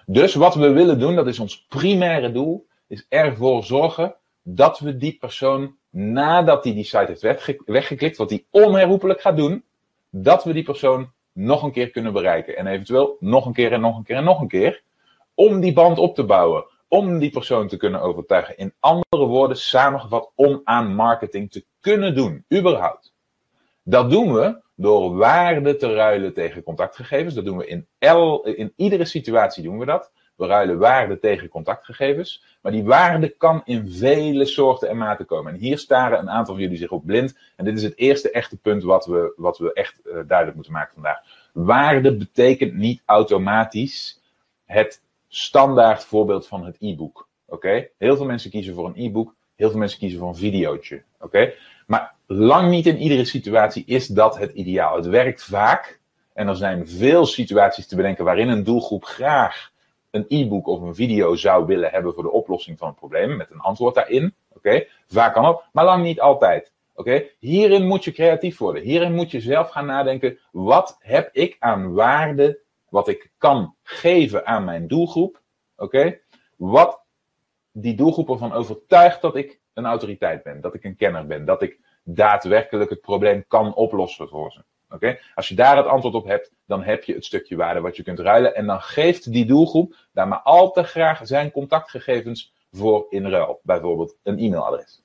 Dus 0.06 0.36
wat 0.36 0.56
we 0.56 0.70
willen 0.70 1.00
doen, 1.00 1.16
dat 1.16 1.28
is 1.28 1.40
ons 1.40 1.66
primaire 1.66 2.32
doel, 2.32 2.68
is 2.88 3.06
ervoor 3.10 3.64
zorgen 3.64 4.16
dat 4.50 4.80
we 4.80 4.98
die 4.98 5.18
persoon, 5.20 5.76
nadat 5.90 6.64
hij 6.64 6.74
die 6.74 6.84
site 6.84 7.18
heeft 7.20 7.66
weggeklikt, 7.66 8.18
wat 8.18 8.30
hij 8.30 8.46
onherroepelijk 8.50 9.22
gaat 9.22 9.38
doen, 9.38 9.64
dat 10.10 10.44
we 10.44 10.54
die 10.54 10.64
persoon 10.64 11.12
nog 11.32 11.64
een 11.64 11.72
keer 11.72 11.90
kunnen 11.90 12.14
bereiken. 12.14 12.58
En 12.58 12.68
eventueel 12.68 13.18
nog 13.20 13.46
een 13.46 13.54
keer 13.54 13.72
en 13.72 13.82
nog 13.82 13.98
een 13.98 14.04
keer 14.04 14.16
en 14.16 14.24
nog 14.24 14.42
een 14.42 14.48
keer. 14.48 14.84
Om 15.34 15.60
die 15.60 15.74
band 15.74 15.98
op 15.98 16.16
te 16.16 16.24
bouwen 16.24 16.66
om 16.88 17.20
die 17.20 17.30
persoon 17.30 17.68
te 17.68 17.78
kunnen 17.78 18.02
overtuigen. 18.02 18.58
In 18.58 18.74
andere 18.80 19.26
woorden, 19.26 19.58
samengevat, 19.58 20.32
om 20.36 20.62
aan 20.64 20.96
marketing 20.96 21.52
te 21.52 21.66
kunnen 21.80 22.16
doen, 22.16 22.46
überhaupt. 22.54 23.14
Dat 23.84 24.10
doen 24.10 24.34
we 24.34 24.62
door 24.76 25.16
waarde 25.16 25.76
te 25.76 25.94
ruilen 25.94 26.34
tegen 26.34 26.64
contactgegevens. 26.64 27.34
Dat 27.34 27.46
doen 27.46 27.58
we 27.58 27.68
in, 27.68 27.88
el, 27.98 28.44
in 28.46 28.74
iedere 28.76 29.06
situatie 29.06 29.64
doen 29.64 29.80
we 29.80 29.86
dat. 29.86 30.12
We 30.38 30.46
ruilen 30.46 30.78
waarde 30.78 31.20
tegen 31.20 31.50
contactgegevens. 31.50 32.44
Maar 32.62 32.72
die 32.72 32.84
waarde 32.84 33.30
kan 33.30 33.62
in 33.66 33.92
vele 33.92 34.46
soorten 34.46 34.90
en 34.90 34.98
maten 34.98 35.26
komen. 35.26 35.54
En 35.54 35.60
hier 35.60 35.78
staren 35.78 36.20
een 36.20 36.30
aantal 36.30 36.54
van 36.54 36.64
jullie 36.64 36.78
zich 36.78 36.92
op 36.92 37.06
blind. 37.06 37.38
En 37.56 37.66
dit 37.66 37.78
is 37.78 37.84
het 37.84 37.98
eerste 37.98 38.32
echte 38.32 38.58
punt 38.58 38.84
wat 38.84 39.06
we, 39.06 39.34
wat 39.36 39.58
we 39.58 39.74
echt 39.74 40.00
uh, 40.06 40.14
duidelijk 40.14 40.56
moeten 40.56 40.74
maken 40.74 40.94
vandaag. 40.94 41.20
Waarde 41.54 42.16
betekent 42.16 42.74
niet 42.74 43.02
automatisch 43.06 44.22
het 44.66 45.02
standaard 45.28 46.04
voorbeeld 46.04 46.48
van 46.48 46.66
het 46.66 46.76
e-book. 46.80 47.28
Oké? 47.46 47.88
Heel 47.98 48.16
veel 48.16 48.26
mensen 48.26 48.50
kiezen 48.52 48.74
voor 48.74 48.86
een 48.86 49.06
e-book, 49.06 49.36
heel 49.56 49.70
veel 49.70 49.80
mensen 49.80 50.00
kiezen 50.00 50.20
voor 50.20 50.28
een 50.28 50.36
videootje. 50.36 51.04
Oké? 51.20 51.54
Maar 51.88 52.16
lang 52.26 52.70
niet 52.70 52.86
in 52.86 52.98
iedere 52.98 53.26
situatie 53.26 53.84
is 53.86 54.08
dat 54.08 54.38
het 54.38 54.52
ideaal. 54.52 54.96
Het 54.96 55.06
werkt 55.06 55.44
vaak 55.44 56.00
en 56.34 56.48
er 56.48 56.56
zijn 56.56 56.88
veel 56.88 57.26
situaties 57.26 57.88
te 57.88 57.96
bedenken 57.96 58.26
waarin 58.26 58.50
een 58.50 58.64
doelgroep 58.64 59.06
graag 59.06 59.72
een 60.18 60.26
e-book 60.46 60.68
of 60.68 60.82
een 60.82 60.96
video 60.96 61.36
zou 61.36 61.66
willen 61.66 61.90
hebben 61.90 62.14
voor 62.14 62.24
de 62.24 62.32
oplossing 62.32 62.78
van 62.78 62.88
het 62.88 62.98
probleem, 62.98 63.38
met 63.38 63.52
een 63.52 63.60
antwoord 63.60 63.96
daarin. 63.96 64.34
Oké? 64.54 64.86
Vaak 65.08 65.34
kan 65.34 65.46
ook, 65.46 65.64
maar 65.72 65.86
lang 65.86 66.04
niet 66.04 66.22
altijd. 66.22 66.72
Oké? 66.96 67.24
Hierin 67.40 67.88
moet 67.88 68.04
je 68.04 68.12
creatief 68.12 68.58
worden. 68.58 68.84
Hierin 68.84 69.14
moet 69.14 69.32
je 69.32 69.42
zelf 69.42 69.70
gaan 69.70 69.86
nadenken: 69.86 70.40
wat 70.52 70.98
heb 71.00 71.30
ik 71.32 71.56
aan 71.60 71.94
waarde 71.94 72.60
wat 72.90 73.08
ik 73.08 73.32
kan 73.38 73.76
geven 73.84 74.46
aan 74.46 74.64
mijn 74.64 74.88
doelgroep, 74.88 75.42
oké, 75.76 76.20
wat 76.56 77.02
die 77.72 77.96
doelgroep 77.96 78.30
ervan 78.30 78.52
overtuigt 78.52 79.22
dat 79.22 79.36
ik 79.36 79.60
een 79.74 79.86
autoriteit 79.86 80.44
ben, 80.44 80.62
dat 80.62 80.74
ik 80.74 80.84
een 80.84 80.96
kenner 80.96 81.28
ben, 81.28 81.46
dat 81.46 81.62
ik 81.62 81.80
daadwerkelijk 82.04 82.90
het 82.90 83.02
probleem 83.02 83.46
kan 83.48 83.76
oplossen 83.76 84.30
voor 84.30 84.52
ze. 84.52 84.64
Als 85.36 85.48
je 85.48 85.56
daar 85.56 85.78
het 85.78 85.86
antwoord 85.86 86.14
op 86.14 86.26
hebt, 86.26 86.52
dan 86.66 86.84
heb 86.84 87.04
je 87.04 87.14
het 87.14 87.26
stukje 87.26 87.56
waarde 87.56 87.82
wat 87.82 87.96
je 87.96 88.04
kunt 88.04 88.20
ruilen. 88.20 88.56
En 88.56 88.66
dan 88.66 88.82
geeft 88.82 89.32
die 89.32 89.46
doelgroep 89.46 89.96
daar 90.12 90.28
maar 90.28 90.42
al 90.42 90.72
te 90.72 90.84
graag 90.84 91.20
zijn 91.24 91.52
contactgegevens 91.52 92.54
voor 92.72 93.06
in 93.10 93.28
ruil. 93.30 93.60
Bijvoorbeeld 93.64 94.16
een 94.24 94.40
e-mailadres. 94.40 95.02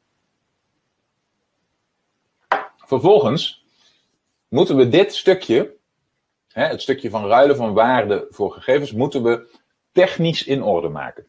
Vervolgens 2.76 3.64
moeten 4.48 4.76
we 4.76 4.88
dit 4.88 5.14
stukje, 5.14 5.74
hè, 6.48 6.64
het 6.64 6.82
stukje 6.82 7.10
van 7.10 7.26
ruilen 7.26 7.56
van 7.56 7.72
waarde 7.72 8.26
voor 8.30 8.52
gegevens, 8.52 8.92
moeten 8.92 9.22
we 9.22 9.60
technisch 9.92 10.44
in 10.44 10.62
orde 10.62 10.88
maken. 10.88 11.26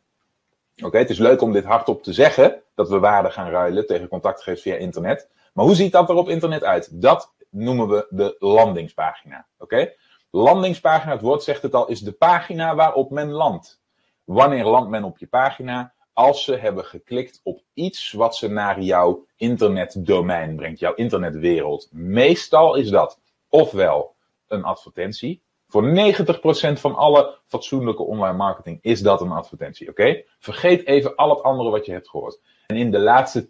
Oké, 0.83 0.97
het 0.97 1.09
is 1.09 1.17
leuk 1.17 1.41
om 1.41 1.51
dit 1.51 1.63
hardop 1.63 2.03
te 2.03 2.13
zeggen, 2.13 2.61
dat 2.75 2.89
we 2.89 2.99
waarde 2.99 3.31
gaan 3.31 3.49
ruilen 3.49 3.87
tegen 3.87 4.07
contactgegevens 4.07 4.61
via 4.61 4.75
internet. 4.75 5.29
Maar 5.53 5.65
hoe 5.65 5.75
ziet 5.75 5.91
dat 5.91 6.09
er 6.09 6.15
op 6.15 6.29
internet 6.29 6.63
uit? 6.63 7.01
Dat 7.01 7.33
noemen 7.53 7.87
we 7.87 8.07
de 8.09 8.35
landingspagina. 8.39 9.47
Oké? 9.57 9.93
Landingspagina, 10.31 11.11
het 11.11 11.21
woord 11.21 11.43
zegt 11.43 11.61
het 11.61 11.73
al, 11.73 11.87
is 11.87 11.99
de 11.99 12.11
pagina 12.11 12.75
waarop 12.75 13.11
men 13.11 13.31
landt. 13.31 13.81
Wanneer 14.23 14.65
landt 14.65 14.89
men 14.89 15.03
op 15.03 15.17
je 15.17 15.27
pagina? 15.27 15.93
Als 16.13 16.43
ze 16.43 16.55
hebben 16.55 16.85
geklikt 16.85 17.39
op 17.43 17.63
iets 17.73 18.11
wat 18.11 18.35
ze 18.35 18.47
naar 18.47 18.81
jouw 18.81 19.25
internetdomein 19.35 20.55
brengt, 20.55 20.79
jouw 20.79 20.93
internetwereld. 20.93 21.89
Meestal 21.91 22.75
is 22.75 22.89
dat 22.89 23.19
ofwel 23.49 24.15
een 24.47 24.63
advertentie. 24.63 25.43
Voor 25.73 26.13
90% 26.75 26.79
van 26.79 26.95
alle 26.95 27.39
fatsoenlijke 27.47 28.03
online 28.03 28.37
marketing 28.37 28.79
is 28.81 29.01
dat 29.01 29.21
een 29.21 29.31
advertentie. 29.31 29.89
Oké? 29.89 30.23
Vergeet 30.39 30.87
even 30.87 31.15
al 31.15 31.29
het 31.29 31.43
andere 31.43 31.69
wat 31.69 31.85
je 31.85 31.91
hebt 31.91 32.09
gehoord. 32.09 32.41
En 32.67 32.75
in 32.75 32.91
de 32.91 32.99
laatste 32.99 33.45
10% 33.45 33.47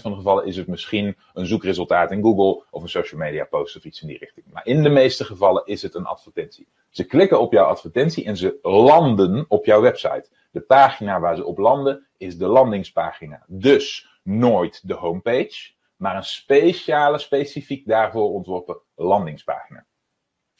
van 0.00 0.10
de 0.10 0.16
gevallen 0.16 0.46
is 0.46 0.56
het 0.56 0.66
misschien 0.66 1.16
een 1.32 1.46
zoekresultaat 1.46 2.10
in 2.10 2.22
Google 2.22 2.64
of 2.70 2.82
een 2.82 2.88
social 2.88 3.20
media 3.20 3.44
post 3.44 3.76
of 3.76 3.84
iets 3.84 4.02
in 4.02 4.08
die 4.08 4.18
richting. 4.18 4.46
Maar 4.52 4.66
in 4.66 4.82
de 4.82 4.88
meeste 4.88 5.24
gevallen 5.24 5.66
is 5.66 5.82
het 5.82 5.94
een 5.94 6.06
advertentie. 6.06 6.68
Ze 6.90 7.04
klikken 7.04 7.40
op 7.40 7.52
jouw 7.52 7.66
advertentie 7.66 8.24
en 8.24 8.36
ze 8.36 8.58
landen 8.62 9.44
op 9.48 9.64
jouw 9.64 9.80
website. 9.80 10.28
De 10.50 10.60
pagina 10.60 11.20
waar 11.20 11.36
ze 11.36 11.44
op 11.44 11.58
landen 11.58 12.06
is 12.16 12.38
de 12.38 12.46
landingspagina. 12.46 13.44
Dus 13.46 14.08
nooit 14.22 14.88
de 14.88 14.94
homepage, 14.94 15.70
maar 15.96 16.16
een 16.16 16.24
speciale, 16.24 17.18
specifiek 17.18 17.86
daarvoor 17.86 18.32
ontworpen 18.32 18.80
landingspagina. 18.94 19.86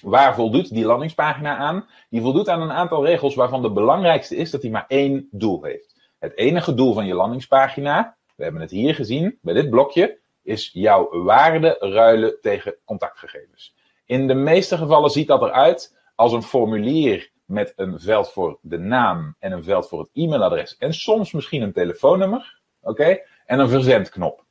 Waar 0.02 0.34
voldoet 0.34 0.74
die 0.74 0.84
landingspagina 0.84 1.56
aan? 1.56 1.86
Die 2.10 2.20
voldoet 2.20 2.48
aan 2.48 2.62
een 2.62 2.72
aantal 2.72 3.04
regels 3.04 3.34
waarvan 3.34 3.62
de 3.62 3.70
belangrijkste 3.70 4.36
is 4.36 4.50
dat 4.50 4.62
hij 4.62 4.70
maar 4.70 4.84
één 4.88 5.28
doel 5.30 5.62
heeft. 5.62 6.00
Het 6.18 6.36
enige 6.36 6.74
doel 6.74 6.94
van 6.94 7.06
je 7.06 7.14
landingspagina, 7.14 8.16
we 8.36 8.42
hebben 8.42 8.62
het 8.62 8.70
hier 8.70 8.94
gezien 8.94 9.38
bij 9.42 9.54
dit 9.54 9.70
blokje, 9.70 10.18
is 10.42 10.70
jouw 10.72 11.22
waarde 11.22 11.76
ruilen 11.80 12.38
tegen 12.40 12.74
contactgegevens. 12.84 13.74
In 14.06 14.26
de 14.26 14.34
meeste 14.34 14.76
gevallen 14.76 15.10
ziet 15.10 15.26
dat 15.26 15.42
eruit 15.42 15.98
als 16.14 16.32
een 16.32 16.42
formulier 16.42 17.30
met 17.44 17.72
een 17.76 18.00
veld 18.00 18.30
voor 18.30 18.58
de 18.60 18.78
naam 18.78 19.36
en 19.38 19.52
een 19.52 19.64
veld 19.64 19.88
voor 19.88 19.98
het 19.98 20.10
e-mailadres 20.12 20.76
en 20.76 20.94
soms 20.94 21.32
misschien 21.32 21.62
een 21.62 21.72
telefoonnummer, 21.72 22.60
oké, 22.80 23.18
en 23.46 23.58
een 23.58 23.68
verzendknop. 23.68 24.44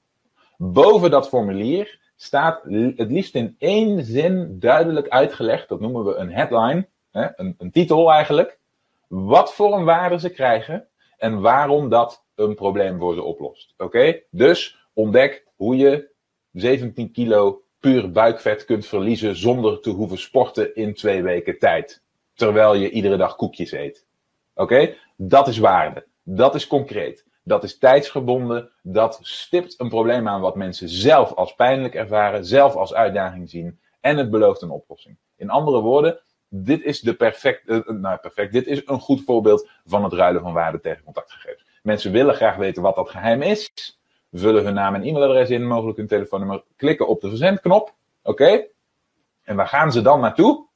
Boven 0.58 1.12
dat 1.12 1.28
formulier 1.28 2.00
staat 2.22 2.64
het 2.96 3.12
liefst 3.12 3.36
in 3.36 3.56
één 3.58 4.04
zin 4.04 4.60
duidelijk 4.60 5.08
uitgelegd, 5.10 5.70
dat 5.70 5.80
noemen 5.80 6.06
we 6.06 6.16
een 6.16 6.32
headline, 6.32 6.88
hè, 7.12 7.28
een, 7.36 7.56
een 7.58 7.72
titel 7.72 8.12
eigenlijk, 8.12 8.60
wat 9.08 9.54
voor 9.54 9.74
een 9.74 9.84
waarde 9.84 10.20
ze 10.20 10.30
krijgen 10.30 10.88
en 11.18 11.42
waarom 11.42 11.90
dat 11.90 12.26
een 12.36 12.56
probleem 12.56 13.00
voor 13.00 13.14
ze 13.14 13.24
oplost. 13.24 13.74
Oké? 13.78 14.20
Dus 14.30 14.88
ontdek 14.94 15.46
hoe 15.56 15.78
je 15.78 16.10
17 16.54 17.12
kilo 17.12 17.62
puur 17.80 18.12
buikvet 18.12 18.66
kunt 18.66 18.86
verliezen 18.86 19.36
zonder 19.36 19.80
te 19.80 19.90
hoeven 19.90 20.18
sporten 20.18 20.76
in 20.76 20.94
twee 20.94 21.24
weken 21.24 21.60
tijd. 21.60 22.04
Terwijl 22.34 22.74
je 22.74 22.90
iedere 22.90 23.18
dag 23.18 23.36
koekjes 23.36 23.72
eet. 23.72 24.06
Oké? 24.56 24.96
Dat 25.16 25.48
is 25.48 25.58
waarde. 25.58 26.06
Dat 26.24 26.56
is 26.56 26.68
concreet. 26.68 27.26
Dat 27.44 27.64
is 27.64 27.78
tijdsgebonden. 27.78 28.72
Dat 28.82 29.20
stipt 29.22 29.80
een 29.80 29.90
probleem 29.90 30.28
aan 30.28 30.42
wat 30.42 30.56
mensen 30.56 30.90
zelf 30.90 31.34
als 31.34 31.56
pijnlijk 31.56 31.96
ervaren, 31.96 32.46
zelf 32.46 32.76
als 32.76 32.94
uitdaging 32.94 33.50
zien. 33.50 33.80
En 34.00 34.18
het 34.18 34.30
belooft 34.30 34.62
een 34.62 34.70
oplossing. 34.70 35.18
In 35.36 35.50
andere 35.50 35.82
woorden, 35.82 36.20
dit 36.50 36.84
is 36.84 37.00
de 37.00 37.14
perfect, 37.14 37.62
uh, 37.66 37.88
nou 37.88 38.18
perfect, 38.18 38.52
dit 38.52 38.68
is 38.68 38.82
een 38.86 39.00
goed 39.00 39.24
voorbeeld 39.24 39.70
van 39.86 40.04
het 40.04 40.14
ruilen 40.14 40.42
van 40.42 40.54
waarde 40.54 40.80
tegen 40.80 41.04
contactgegevens. 41.04 41.66
Mensen 41.84 42.12
willen 42.12 42.36
graag 42.36 42.56
weten 42.56 42.82
wat 42.82 42.96
dat 42.96 43.10
geheim 43.10 43.42
is, 43.42 43.72
vullen 44.32 44.64
hun 44.64 44.74
naam 44.74 44.96
en 44.96 45.04
e-mailadres 45.04 45.50
in, 45.50 45.68
mogelijk 45.68 45.98
hun 45.98 46.08
telefoonnummer, 46.08 46.64
klikken 46.76 47.08
op 47.08 47.22
de 47.22 47.30
verzendknop, 47.30 47.94
oké? 48.24 48.66
En 49.44 49.56
waar 49.56 49.68
gaan 49.68 49.92
ze 49.92 50.02
dan 50.02 50.20
naartoe? 50.20 50.68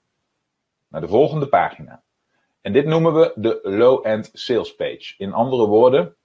Naar 0.88 1.02
de 1.02 1.08
volgende 1.08 1.48
pagina. 1.48 2.04
En 2.62 2.74
dit 2.74 2.86
noemen 2.86 3.14
we 3.14 3.32
de 3.36 3.60
low-end 3.64 4.30
sales 4.34 4.76
page. 4.76 5.14
In 5.18 5.34
andere 5.34 5.66
woorden, 5.66 6.16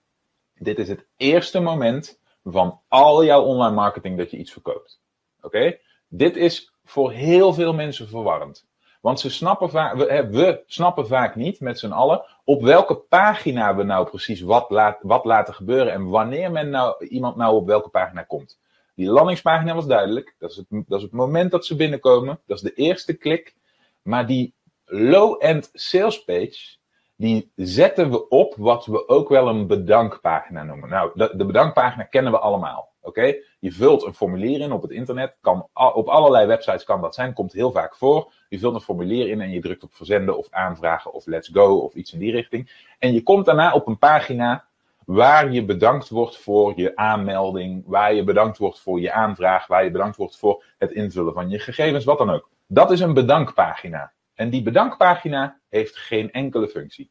dit 0.61 0.79
is 0.79 0.89
het 0.89 1.07
eerste 1.17 1.61
moment 1.61 2.21
van 2.45 2.81
al 2.89 3.25
jouw 3.25 3.43
online 3.43 3.75
marketing 3.75 4.19
dat 4.19 4.31
je 4.31 4.37
iets 4.37 4.53
verkoopt. 4.53 5.01
Oké? 5.41 5.79
Dit 6.09 6.37
is 6.37 6.73
voor 6.85 7.13
heel 7.13 7.53
veel 7.53 7.73
mensen 7.73 8.09
verwarrend. 8.09 8.69
Want 9.01 9.21
ze 9.21 9.31
snappen 9.31 9.71
vaak, 9.71 9.97
we, 9.97 10.29
we 10.31 10.63
snappen 10.67 11.07
vaak 11.07 11.37
niet 11.37 11.61
met 11.61 11.79
z'n 11.79 11.91
allen 11.91 12.25
op 12.45 12.63
welke 12.63 12.95
pagina 12.95 13.77
we 13.77 13.83
nou 13.83 14.09
precies 14.09 14.41
wat, 14.41 14.71
laat, 14.71 14.99
wat 15.03 15.25
laten 15.25 15.55
gebeuren 15.55 15.93
en 15.93 16.09
wanneer 16.09 16.51
men 16.51 16.71
nou, 16.71 17.07
iemand 17.07 17.37
nou 17.37 17.55
op 17.55 17.67
welke 17.67 17.89
pagina 17.89 18.23
komt. 18.23 18.59
Die 18.95 19.11
landingspagina 19.11 19.75
was 19.75 19.87
duidelijk. 19.87 20.35
Dat 20.39 20.51
is, 20.51 20.57
het, 20.57 20.67
dat 20.71 20.99
is 20.99 21.03
het 21.03 21.13
moment 21.13 21.51
dat 21.51 21.67
ze 21.67 21.77
binnenkomen. 21.77 22.41
Dat 22.47 22.57
is 22.57 22.63
de 22.63 22.75
eerste 22.75 23.15
klik. 23.15 23.55
Maar 24.03 24.27
die 24.27 24.55
low-end 24.85 25.71
sales 25.73 26.25
page, 26.25 26.77
die 27.21 27.53
zetten 27.57 28.11
we 28.11 28.29
op 28.29 28.55
wat 28.57 28.87
we 28.87 29.09
ook 29.09 29.29
wel 29.29 29.49
een 29.49 29.67
bedankpagina 29.67 30.63
noemen. 30.63 30.89
Nou, 30.89 31.11
de, 31.15 31.33
de 31.37 31.45
bedankpagina 31.45 32.03
kennen 32.03 32.33
we 32.33 32.39
allemaal. 32.39 32.93
Oké? 33.03 33.35
Je 33.59 33.73
vult 33.73 34.05
een 34.05 34.15
formulier 34.15 34.61
in 34.61 34.73
op 34.73 34.83
het 34.83 34.91
internet. 34.91 35.37
Kan, 35.41 35.69
op 35.73 36.09
allerlei 36.09 36.47
websites 36.47 36.85
kan 36.85 37.01
dat 37.01 37.15
zijn. 37.15 37.33
Komt 37.33 37.53
heel 37.53 37.71
vaak 37.71 37.97
voor. 37.97 38.33
Je 38.49 38.59
vult 38.59 38.75
een 38.75 38.81
formulier 38.81 39.29
in 39.29 39.41
en 39.41 39.51
je 39.51 39.61
drukt 39.61 39.83
op 39.83 39.95
verzenden 39.95 40.39
of 40.39 40.47
aanvragen 40.51 41.13
of 41.13 41.27
let's 41.27 41.49
go 41.53 41.77
of 41.77 41.95
iets 41.95 42.13
in 42.13 42.19
die 42.19 42.33
richting. 42.33 42.87
En 42.99 43.13
je 43.13 43.23
komt 43.23 43.45
daarna 43.45 43.73
op 43.73 43.87
een 43.87 43.99
pagina 43.99 44.65
waar 45.05 45.53
je 45.53 45.65
bedankt 45.65 46.09
wordt 46.09 46.37
voor 46.39 46.73
je 46.77 46.97
aanmelding. 46.97 47.83
Waar 47.87 48.15
je 48.15 48.25
bedankt 48.25 48.59
wordt 48.59 48.81
voor 48.81 49.01
je 49.01 49.13
aanvraag. 49.13 49.67
Waar 49.67 49.85
je 49.85 49.91
bedankt 49.91 50.17
wordt 50.17 50.37
voor 50.37 50.65
het 50.79 50.91
invullen 50.91 51.35
van 51.35 51.49
je 51.51 51.59
gegevens. 51.59 52.05
Wat 52.05 52.19
dan 52.19 52.31
ook. 52.31 52.49
Dat 52.67 52.91
is 52.91 53.01
een 53.01 53.15
bedankpagina. 53.15 54.13
En 54.41 54.51
die 54.51 54.63
bedankpagina 54.63 55.61
heeft 55.69 55.97
geen 55.97 56.33
enkele 56.33 56.69
functie. 56.69 57.11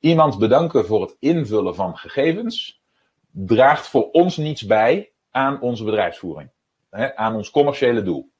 Iemand 0.00 0.38
bedanken 0.38 0.86
voor 0.86 1.00
het 1.00 1.16
invullen 1.18 1.74
van 1.74 1.96
gegevens 1.96 2.80
draagt 3.30 3.88
voor 3.88 4.10
ons 4.10 4.36
niets 4.36 4.66
bij 4.66 5.12
aan 5.30 5.60
onze 5.60 5.84
bedrijfsvoering, 5.84 6.50
hè, 6.90 7.16
aan 7.16 7.34
ons 7.34 7.50
commerciële 7.50 8.02
doel. 8.02 8.30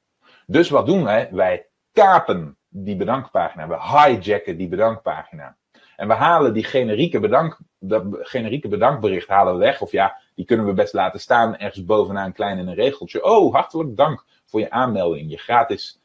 Dus 0.46 0.70
wat 0.70 0.86
doen 0.86 1.04
wij? 1.04 1.28
Wij 1.32 1.66
kapen 1.92 2.56
die 2.68 2.96
bedankpagina, 2.96 3.68
we 3.68 3.76
hijacken 3.80 4.56
die 4.56 4.68
bedankpagina. 4.68 5.56
En 5.96 6.08
we 6.08 6.14
halen 6.14 6.54
die 6.54 6.64
generieke, 6.64 7.20
bedank, 7.20 7.58
dat 7.78 8.04
generieke 8.10 8.68
bedankbericht 8.68 9.28
halen 9.28 9.52
we 9.52 9.58
weg. 9.58 9.80
Of 9.80 9.92
ja, 9.92 10.20
die 10.34 10.44
kunnen 10.44 10.66
we 10.66 10.72
best 10.72 10.92
laten 10.92 11.20
staan 11.20 11.56
ergens 11.56 11.84
bovenaan 11.84 12.32
klein 12.32 12.58
in 12.58 12.68
een 12.68 12.74
regeltje. 12.74 13.24
Oh, 13.24 13.54
hartelijk 13.54 13.96
dank 13.96 14.24
voor 14.44 14.60
je 14.60 14.70
aanmelding. 14.70 15.30
Je 15.30 15.38
gratis, 15.38 15.97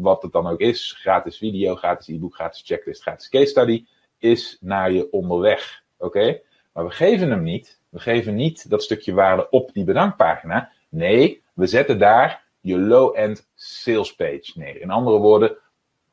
wat 0.00 0.22
het 0.22 0.32
dan 0.32 0.46
ook 0.46 0.60
is, 0.60 0.96
gratis 0.98 1.38
video, 1.38 1.74
gratis 1.74 2.08
e-book, 2.08 2.34
gratis 2.34 2.62
checklist, 2.64 3.02
gratis 3.02 3.28
case 3.28 3.46
study, 3.46 3.84
is 4.18 4.58
naar 4.60 4.92
je 4.92 5.10
onderweg. 5.10 5.82
Oké? 5.98 6.40
Maar 6.72 6.84
we 6.84 6.90
geven 6.90 7.30
hem 7.30 7.42
niet 7.42 7.78
we 7.88 7.98
geven 7.98 8.34
niet 8.34 8.70
dat 8.70 8.82
stukje 8.82 9.14
waarde 9.14 9.50
op 9.50 9.72
die 9.72 9.84
bedankpagina. 9.84 10.72
Nee, 10.88 11.42
we 11.54 11.66
zetten 11.66 11.98
daar 11.98 12.46
je 12.60 12.78
low-end 12.78 13.50
sales 13.54 14.14
page 14.14 14.52
neer. 14.54 14.80
In 14.80 14.90
andere 14.90 15.18
woorden, 15.18 15.56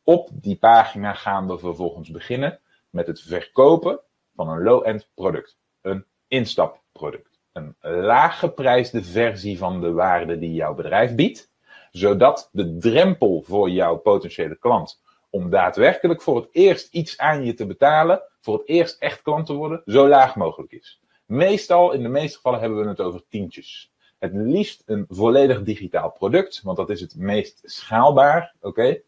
op 0.03 0.29
die 0.33 0.55
pagina 0.55 1.13
gaan 1.13 1.47
we 1.47 1.57
vervolgens 1.57 2.11
beginnen 2.11 2.59
met 2.89 3.07
het 3.07 3.21
verkopen 3.21 3.99
van 4.35 4.49
een 4.49 4.63
low-end 4.63 5.09
product. 5.15 5.57
Een 5.81 6.05
instapproduct. 6.27 7.39
Een 7.51 7.75
laaggeprijsde 7.79 9.03
versie 9.03 9.57
van 9.57 9.81
de 9.81 9.91
waarde 9.91 10.39
die 10.39 10.53
jouw 10.53 10.73
bedrijf 10.73 11.15
biedt. 11.15 11.53
Zodat 11.95 12.49
de 12.51 12.77
drempel 12.77 13.41
voor 13.45 13.69
jouw 13.69 13.95
potentiële 13.95 14.55
klant 14.55 15.01
om 15.29 15.49
daadwerkelijk 15.49 16.21
voor 16.21 16.35
het 16.35 16.47
eerst 16.51 16.93
iets 16.93 17.17
aan 17.17 17.43
je 17.43 17.53
te 17.53 17.65
betalen, 17.65 18.23
voor 18.41 18.57
het 18.57 18.67
eerst 18.67 18.99
echt 18.99 19.21
klant 19.21 19.45
te 19.45 19.53
worden, 19.53 19.81
zo 19.85 20.07
laag 20.07 20.35
mogelijk 20.35 20.71
is. 20.71 21.01
Meestal, 21.25 21.91
in 21.91 22.01
de 22.03 22.09
meeste 22.09 22.35
gevallen, 22.35 22.59
hebben 22.59 22.79
we 22.79 22.87
het 22.87 23.01
over 23.01 23.21
tientjes. 23.29 23.91
Het 24.19 24.31
liefst 24.33 24.83
een 24.85 25.05
volledig 25.09 25.63
digitaal 25.63 26.11
product, 26.11 26.61
want 26.61 26.77
dat 26.77 26.89
is 26.89 27.01
het 27.01 27.15
meest 27.15 27.59
schaalbaar. 27.63 28.55
Oké? 28.61 29.01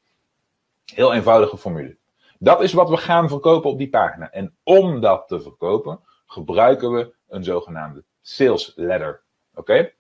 Heel 0.86 1.13
eenvoudige 1.13 1.58
formule. 1.58 1.98
Dat 2.39 2.62
is 2.62 2.74
wat 2.74 2.89
we 2.89 2.98
gaan 2.98 3.29
verkopen 3.29 3.70
op 3.70 3.77
die 3.77 3.89
pagina. 3.89 4.32
En 4.32 4.56
om 4.63 5.00
dat 5.00 5.27
te 5.27 5.41
verkopen, 5.41 6.00
gebruiken 6.25 6.91
we 6.91 7.13
een 7.27 7.44
zogenaamde 7.44 8.03
sales 8.22 8.74
ladder. 8.75 9.22
Oké? 9.53 9.91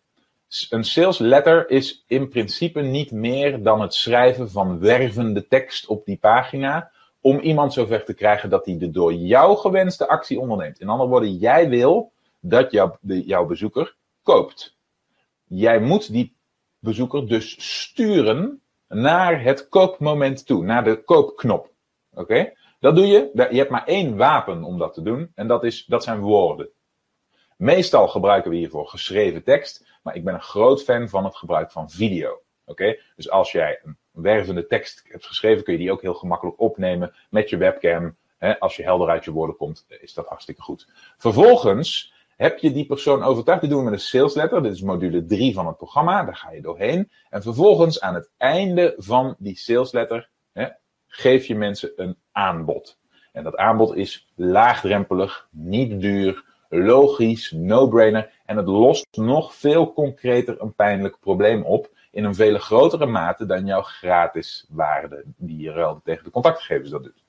Een 0.69 0.83
sales 0.83 1.17
letter 1.17 1.69
is 1.69 2.03
in 2.07 2.29
principe 2.29 2.81
niet 2.81 3.11
meer 3.11 3.63
dan 3.63 3.81
het 3.81 3.93
schrijven 3.93 4.51
van 4.51 4.79
wervende 4.79 5.47
tekst 5.47 5.87
op 5.87 6.05
die 6.05 6.17
pagina. 6.17 6.91
Om 7.21 7.39
iemand 7.39 7.73
zover 7.73 8.05
te 8.05 8.13
krijgen 8.13 8.49
dat 8.49 8.65
hij 8.65 8.77
de 8.77 8.89
door 8.89 9.13
jou 9.13 9.57
gewenste 9.57 10.07
actie 10.07 10.39
onderneemt. 10.39 10.79
In 10.79 10.89
andere 10.89 11.09
woorden, 11.09 11.35
jij 11.35 11.69
wil 11.69 12.11
dat 12.39 12.71
jouw, 12.71 12.97
de, 13.01 13.25
jouw 13.25 13.45
bezoeker 13.45 13.95
koopt. 14.23 14.77
Jij 15.43 15.79
moet 15.79 16.11
die 16.11 16.35
bezoeker 16.79 17.27
dus 17.27 17.55
sturen 17.79 18.61
naar 18.87 19.43
het 19.43 19.67
koopmoment 19.69 20.45
toe, 20.45 20.63
naar 20.63 20.83
de 20.83 21.03
koopknop. 21.03 21.69
Oké? 22.13 22.53
Dat 22.79 22.95
doe 22.95 23.05
je. 23.05 23.29
Je 23.33 23.57
hebt 23.57 23.69
maar 23.69 23.85
één 23.85 24.17
wapen 24.17 24.63
om 24.63 24.77
dat 24.77 24.93
te 24.93 25.01
doen. 25.01 25.31
En 25.35 25.47
dat, 25.47 25.63
is, 25.63 25.85
dat 25.85 26.03
zijn 26.03 26.19
woorden. 26.19 26.69
Meestal 27.57 28.07
gebruiken 28.07 28.51
we 28.51 28.57
hiervoor 28.57 28.87
geschreven 28.87 29.43
tekst. 29.43 29.85
Maar 30.03 30.15
ik 30.15 30.23
ben 30.23 30.33
een 30.33 30.41
groot 30.41 30.83
fan 30.83 31.09
van 31.09 31.23
het 31.23 31.35
gebruik 31.35 31.71
van 31.71 31.89
video. 31.89 32.41
Oké? 32.65 32.99
Dus 33.15 33.29
als 33.29 33.51
jij 33.51 33.79
een 33.83 33.97
wervende 34.11 34.67
tekst 34.67 35.03
hebt 35.07 35.25
geschreven, 35.25 35.63
kun 35.63 35.73
je 35.73 35.79
die 35.79 35.91
ook 35.91 36.01
heel 36.01 36.13
gemakkelijk 36.13 36.59
opnemen 36.59 37.13
met 37.29 37.49
je 37.49 37.57
webcam. 37.57 38.15
als 38.59 38.75
je 38.75 38.83
helder 38.83 39.09
uit 39.09 39.25
je 39.25 39.31
woorden 39.31 39.55
komt, 39.55 39.85
is 39.87 40.13
dat 40.13 40.27
hartstikke 40.27 40.61
goed. 40.61 40.87
Vervolgens 41.17 42.13
heb 42.35 42.57
je 42.57 42.71
die 42.71 42.85
persoon 42.85 43.23
overtuigd. 43.23 43.61
Dit 43.61 43.69
doen 43.69 43.79
we 43.79 43.89
met 43.89 43.93
een 43.93 44.05
sales 44.05 44.33
letter. 44.33 44.63
Dit 44.63 44.71
is 44.71 44.81
module 44.81 45.25
3 45.25 45.53
van 45.53 45.67
het 45.67 45.77
programma. 45.77 46.23
Daar 46.23 46.35
ga 46.35 46.51
je 46.51 46.61
doorheen. 46.61 47.11
En 47.29 47.41
vervolgens 47.41 48.01
aan 48.01 48.15
het 48.15 48.29
einde 48.37 48.93
van 48.97 49.35
die 49.37 49.57
sales 49.57 49.91
letter 49.91 50.29
geef 51.07 51.45
je 51.45 51.55
mensen 51.55 51.91
een 51.95 52.17
aanbod. 52.31 52.99
En 53.31 53.43
dat 53.43 53.55
aanbod 53.55 53.95
is 53.95 54.31
laagdrempelig, 54.35 55.47
niet 55.51 56.01
duur, 56.01 56.43
logisch, 56.69 57.51
no-brainer. 57.51 58.31
En 58.45 58.57
het 58.57 58.67
lost 58.67 59.07
nog 59.11 59.55
veel 59.55 59.93
concreter 59.93 60.61
een 60.61 60.73
pijnlijk 60.73 61.19
probleem 61.19 61.63
op. 61.63 61.89
In 62.11 62.23
een 62.23 62.35
veel 62.35 62.57
grotere 62.57 63.05
mate 63.05 63.45
dan 63.45 63.65
jouw 63.65 63.81
gratis 63.81 64.65
waarde 64.69 65.23
die 65.25 65.57
je 65.57 65.71
ruilde 65.71 66.01
tegen 66.03 66.23
de 66.23 66.29
contactgegevens 66.29 66.89
dat 66.89 67.03
doet. 67.03 67.23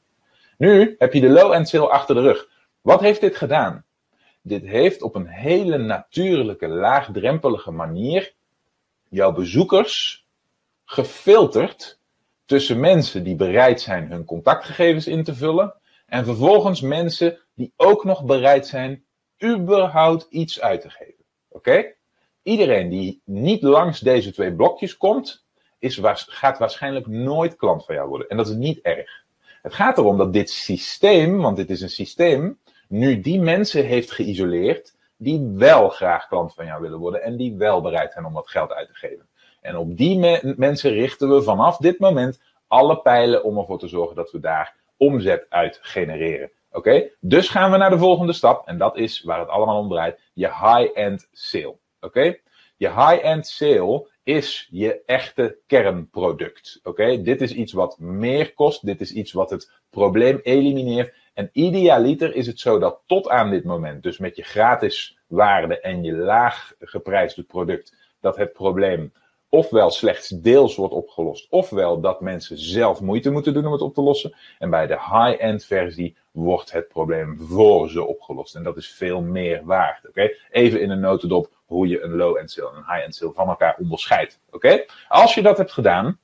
Nu 0.59 0.95
heb 0.99 1.13
je 1.13 1.21
de 1.21 1.29
low-end 1.29 1.69
sale 1.69 1.89
achter 1.89 2.15
de 2.15 2.21
rug. 2.21 2.49
Wat 2.81 3.01
heeft 3.01 3.21
dit 3.21 3.37
gedaan? 3.37 3.85
Dit 4.43 4.65
heeft 4.65 5.03
op 5.03 5.15
een 5.15 5.27
hele 5.27 5.79
natuurlijke, 5.79 6.69
laagdrempelige 6.69 7.71
manier 7.71 8.33
jouw 9.09 9.33
bezoekers 9.33 10.27
gefilterd 10.85 11.99
tussen 12.45 12.81
mensen 12.81 13.25
die 13.25 13.37
bereid 13.37 13.81
zijn 13.81 14.11
hun 14.11 14.25
contactgegevens 14.25 15.07
in 15.07 15.25
te 15.25 15.35
vullen 15.35 15.75
en 16.07 16.25
vervolgens 16.25 16.81
mensen 16.81 17.39
die 17.55 17.73
ook 17.77 18.05
nog 18.05 18.25
bereid 18.25 18.67
zijn 18.67 19.05
überhaupt 19.45 20.27
iets 20.31 20.61
uit 20.61 20.81
te 20.81 20.91
geven. 20.91 21.25
Oké? 21.49 21.93
Iedereen 22.43 22.89
die 22.89 23.21
niet 23.25 23.63
langs 23.63 24.01
deze 24.01 24.33
twee 24.33 24.53
blokjes 24.53 24.97
komt, 24.97 25.45
is, 25.79 26.01
gaat 26.27 26.59
waarschijnlijk 26.59 27.07
nooit 27.07 27.57
klant 27.57 27.85
van 27.85 27.95
jou 27.95 28.09
worden. 28.09 28.29
En 28.29 28.37
dat 28.37 28.49
is 28.49 28.55
niet 28.55 28.81
erg. 28.81 29.25
Het 29.63 29.75
gaat 29.75 29.99
erom 29.99 30.17
dat 30.17 30.33
dit 30.33 30.51
systeem, 30.51 31.41
want 31.41 31.57
dit 31.57 31.71
is 31.71 31.81
een 31.81 31.91
systeem, 31.91 32.59
nu 32.89 33.21
die 33.21 33.41
mensen 33.41 33.85
heeft 33.85 34.11
geïsoleerd 34.11 34.97
die 35.17 35.53
wel 35.55 35.89
graag 35.89 36.29
klant 36.29 36.55
van 36.55 36.67
jou 36.67 36.83
willen 36.83 36.99
worden 36.99 37.23
en 37.23 37.37
die 37.37 37.55
wel 37.57 37.81
bereid 37.81 38.13
zijn 38.13 38.25
om 38.25 38.33
wat 38.33 38.49
geld 38.49 38.73
uit 38.73 38.89
te 38.89 38.95
geven. 38.95 39.29
En 39.61 39.77
op 39.77 39.97
die 39.97 40.41
mensen 40.57 40.91
richten 40.93 41.29
we 41.29 41.43
vanaf 41.43 41.77
dit 41.77 41.99
moment 41.99 42.41
alle 42.67 43.01
pijlen 43.01 43.45
om 43.45 43.59
ervoor 43.59 43.79
te 43.79 43.89
zorgen 43.89 44.17
dat 44.17 44.31
we 44.31 44.41
daar 44.41 44.77
omzet 44.97 45.47
uit 45.49 45.79
genereren. 45.83 46.51
Oké, 46.71 47.11
dus 47.21 47.49
gaan 47.49 47.71
we 47.71 47.77
naar 47.77 47.91
de 47.91 47.99
volgende 47.99 48.33
stap 48.33 48.67
en 48.67 48.79
dat 48.79 48.97
is 48.97 49.23
waar 49.23 49.39
het 49.39 49.49
allemaal 49.49 49.79
om 49.79 49.89
draait: 49.89 50.21
je 50.33 50.47
high-end 50.47 51.29
sale. 51.33 51.77
Oké, 52.01 52.37
je 52.77 52.89
high-end 52.89 53.47
sale 53.47 54.11
is 54.23 54.69
je 54.71 55.03
echte 55.07 55.59
kernproduct. 55.67 56.81
Oké, 56.83 57.23
dit 57.23 57.41
is 57.41 57.53
iets 57.53 57.73
wat 57.73 57.99
meer 57.99 58.55
kost, 58.55 58.87
dit 58.87 59.01
is 59.01 59.13
iets 59.13 59.33
wat 59.33 59.51
het 59.51 59.71
probleem 59.91 60.41
elimineert. 60.43 61.15
En 61.35 61.51
idealiter 61.53 62.35
is 62.35 62.47
het 62.47 62.61
zo 62.61 62.79
dat 62.79 63.03
tot 63.07 63.29
aan 63.29 63.51
dit 63.51 63.65
moment, 63.65 64.03
dus 64.03 64.19
met 64.19 64.37
je 64.37 64.43
gratis 64.43 65.19
waarde 65.27 65.81
en 65.81 66.03
je 66.03 66.13
laag 66.13 66.73
geprijsde 66.79 67.43
product, 67.43 67.97
dat 68.21 68.37
het 68.37 68.53
probleem 68.53 69.13
ofwel 69.49 69.91
slechts 69.91 70.29
deels 70.29 70.77
wordt 70.77 70.95
opgelost, 70.95 71.47
ofwel 71.51 72.01
dat 72.01 72.21
mensen 72.21 72.59
zelf 72.59 73.01
moeite 73.01 73.31
moeten 73.31 73.55
doen 73.55 73.67
om 73.67 73.73
het 73.73 73.81
op 73.81 73.95
te 73.95 74.01
lossen. 74.01 74.35
En 74.59 74.71
bij 74.71 74.87
de 74.87 74.99
high-end 74.99 75.65
versie 75.65 76.17
wordt 76.31 76.73
het 76.73 76.89
probleem 76.89 77.39
voor 77.41 77.91
ze 77.91 78.05
opgelost. 78.05 78.55
En 78.55 78.63
dat 78.63 78.77
is 78.77 78.91
veel 78.91 79.21
meer 79.21 79.65
waard. 79.65 80.09
Oké? 80.09 80.31
Even 80.51 80.81
in 80.81 80.91
een 80.91 81.01
notendop 81.01 81.51
hoe 81.67 81.89
je 81.89 82.03
een 82.03 82.17
low-end 82.17 82.51
sale 82.51 82.71
en 82.71 82.77
een 82.77 82.95
high-end 82.95 83.15
sale 83.15 83.33
van 83.33 83.49
elkaar 83.49 83.77
onderscheidt. 83.79 84.41
Oké? 84.51 84.85
Als 85.09 85.35
je 85.35 85.43
dat 85.43 85.57
hebt 85.57 85.73
gedaan, 85.73 86.19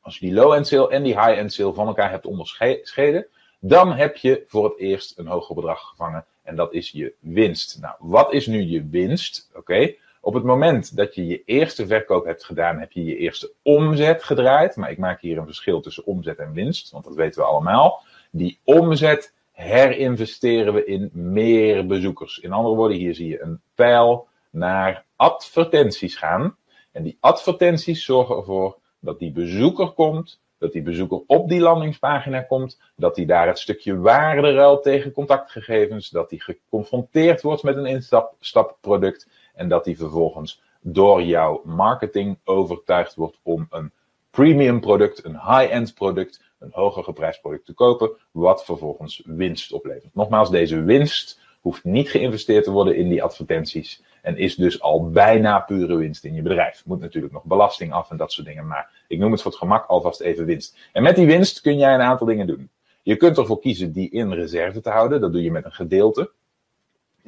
als 0.00 0.18
je 0.18 0.26
die 0.26 0.34
low-end 0.34 0.66
sale 0.66 0.88
en 0.90 1.02
die 1.02 1.20
high-end 1.20 1.52
sale 1.52 1.72
van 1.74 1.86
elkaar 1.86 2.10
hebt 2.10 2.26
onderscheiden, 2.26 3.26
dan 3.60 3.92
heb 3.92 4.16
je 4.16 4.44
voor 4.46 4.64
het 4.64 4.78
eerst 4.78 5.18
een 5.18 5.26
hoger 5.26 5.54
bedrag 5.54 5.80
gevangen. 5.88 6.24
En 6.42 6.56
dat 6.56 6.72
is 6.72 6.90
je 6.90 7.14
winst. 7.20 7.80
Nou, 7.80 7.94
wat 7.98 8.32
is 8.32 8.46
nu 8.46 8.62
je 8.62 8.88
winst? 8.90 9.50
Oké. 9.54 9.94
Op 10.24 10.34
het 10.34 10.44
moment 10.44 10.96
dat 10.96 11.14
je 11.14 11.26
je 11.26 11.42
eerste 11.44 11.86
verkoop 11.86 12.24
hebt 12.24 12.44
gedaan, 12.44 12.78
heb 12.78 12.92
je 12.92 13.04
je 13.04 13.16
eerste 13.16 13.52
omzet 13.62 14.22
gedraaid. 14.22 14.76
Maar 14.76 14.90
ik 14.90 14.98
maak 14.98 15.20
hier 15.20 15.38
een 15.38 15.46
verschil 15.46 15.80
tussen 15.80 16.06
omzet 16.06 16.38
en 16.38 16.52
winst, 16.52 16.90
want 16.90 17.04
dat 17.04 17.14
weten 17.14 17.40
we 17.40 17.46
allemaal. 17.46 18.02
Die 18.30 18.58
omzet 18.64 19.34
herinvesteren 19.52 20.74
we 20.74 20.84
in 20.84 21.10
meer 21.12 21.86
bezoekers. 21.86 22.38
In 22.38 22.52
andere 22.52 22.74
woorden, 22.74 22.96
hier 22.96 23.14
zie 23.14 23.28
je 23.28 23.42
een 23.42 23.60
pijl 23.74 24.28
naar 24.50 25.04
advertenties 25.16 26.16
gaan. 26.16 26.56
En 26.92 27.02
die 27.02 27.16
advertenties 27.20 28.04
zorgen 28.04 28.36
ervoor 28.36 28.78
dat 29.00 29.18
die 29.18 29.32
bezoeker 29.32 29.90
komt, 29.90 30.40
dat 30.58 30.72
die 30.72 30.82
bezoeker 30.82 31.22
op 31.26 31.48
die 31.48 31.60
landingspagina 31.60 32.40
komt, 32.40 32.80
dat 32.96 33.16
hij 33.16 33.24
daar 33.24 33.46
het 33.46 33.58
stukje 33.58 33.98
waarde 33.98 34.52
ruilt 34.52 34.82
tegen 34.82 35.12
contactgegevens, 35.12 36.10
dat 36.10 36.30
hij 36.30 36.38
geconfronteerd 36.38 37.42
wordt 37.42 37.62
met 37.62 37.76
een 37.76 37.86
instapproduct 37.86 39.28
en 39.54 39.68
dat 39.68 39.84
hij 39.84 39.96
vervolgens 39.96 40.62
door 40.80 41.22
jouw 41.22 41.62
marketing 41.64 42.38
overtuigd 42.44 43.14
wordt 43.14 43.38
om 43.42 43.66
een 43.70 43.92
premium 44.30 44.80
product, 44.80 45.24
een 45.24 45.40
high-end 45.40 45.94
product, 45.94 46.42
een 46.58 46.70
hoger 46.72 47.04
geprijsd 47.04 47.40
product 47.40 47.66
te 47.66 47.72
kopen, 47.72 48.10
wat 48.30 48.64
vervolgens 48.64 49.22
winst 49.24 49.72
oplevert. 49.72 50.14
Nogmaals, 50.14 50.50
deze 50.50 50.82
winst 50.82 51.40
hoeft 51.60 51.84
niet 51.84 52.10
geïnvesteerd 52.10 52.64
te 52.64 52.70
worden 52.70 52.96
in 52.96 53.08
die 53.08 53.22
advertenties 53.22 54.02
en 54.22 54.36
is 54.36 54.56
dus 54.56 54.80
al 54.80 55.10
bijna 55.10 55.60
pure 55.60 55.96
winst 55.96 56.24
in 56.24 56.34
je 56.34 56.42
bedrijf. 56.42 56.82
Moet 56.86 57.00
natuurlijk 57.00 57.32
nog 57.32 57.44
belasting 57.44 57.92
af 57.92 58.10
en 58.10 58.16
dat 58.16 58.32
soort 58.32 58.46
dingen, 58.46 58.66
maar 58.66 59.04
ik 59.08 59.18
noem 59.18 59.32
het 59.32 59.42
voor 59.42 59.50
het 59.50 59.60
gemak 59.60 59.86
alvast 59.86 60.20
even 60.20 60.44
winst. 60.44 60.76
En 60.92 61.02
met 61.02 61.16
die 61.16 61.26
winst 61.26 61.60
kun 61.60 61.78
jij 61.78 61.94
een 61.94 62.00
aantal 62.00 62.26
dingen 62.26 62.46
doen. 62.46 62.70
Je 63.02 63.16
kunt 63.16 63.38
ervoor 63.38 63.60
kiezen 63.60 63.92
die 63.92 64.10
in 64.10 64.32
reserve 64.32 64.80
te 64.80 64.90
houden, 64.90 65.20
dat 65.20 65.32
doe 65.32 65.42
je 65.42 65.50
met 65.50 65.64
een 65.64 65.72
gedeelte. 65.72 66.30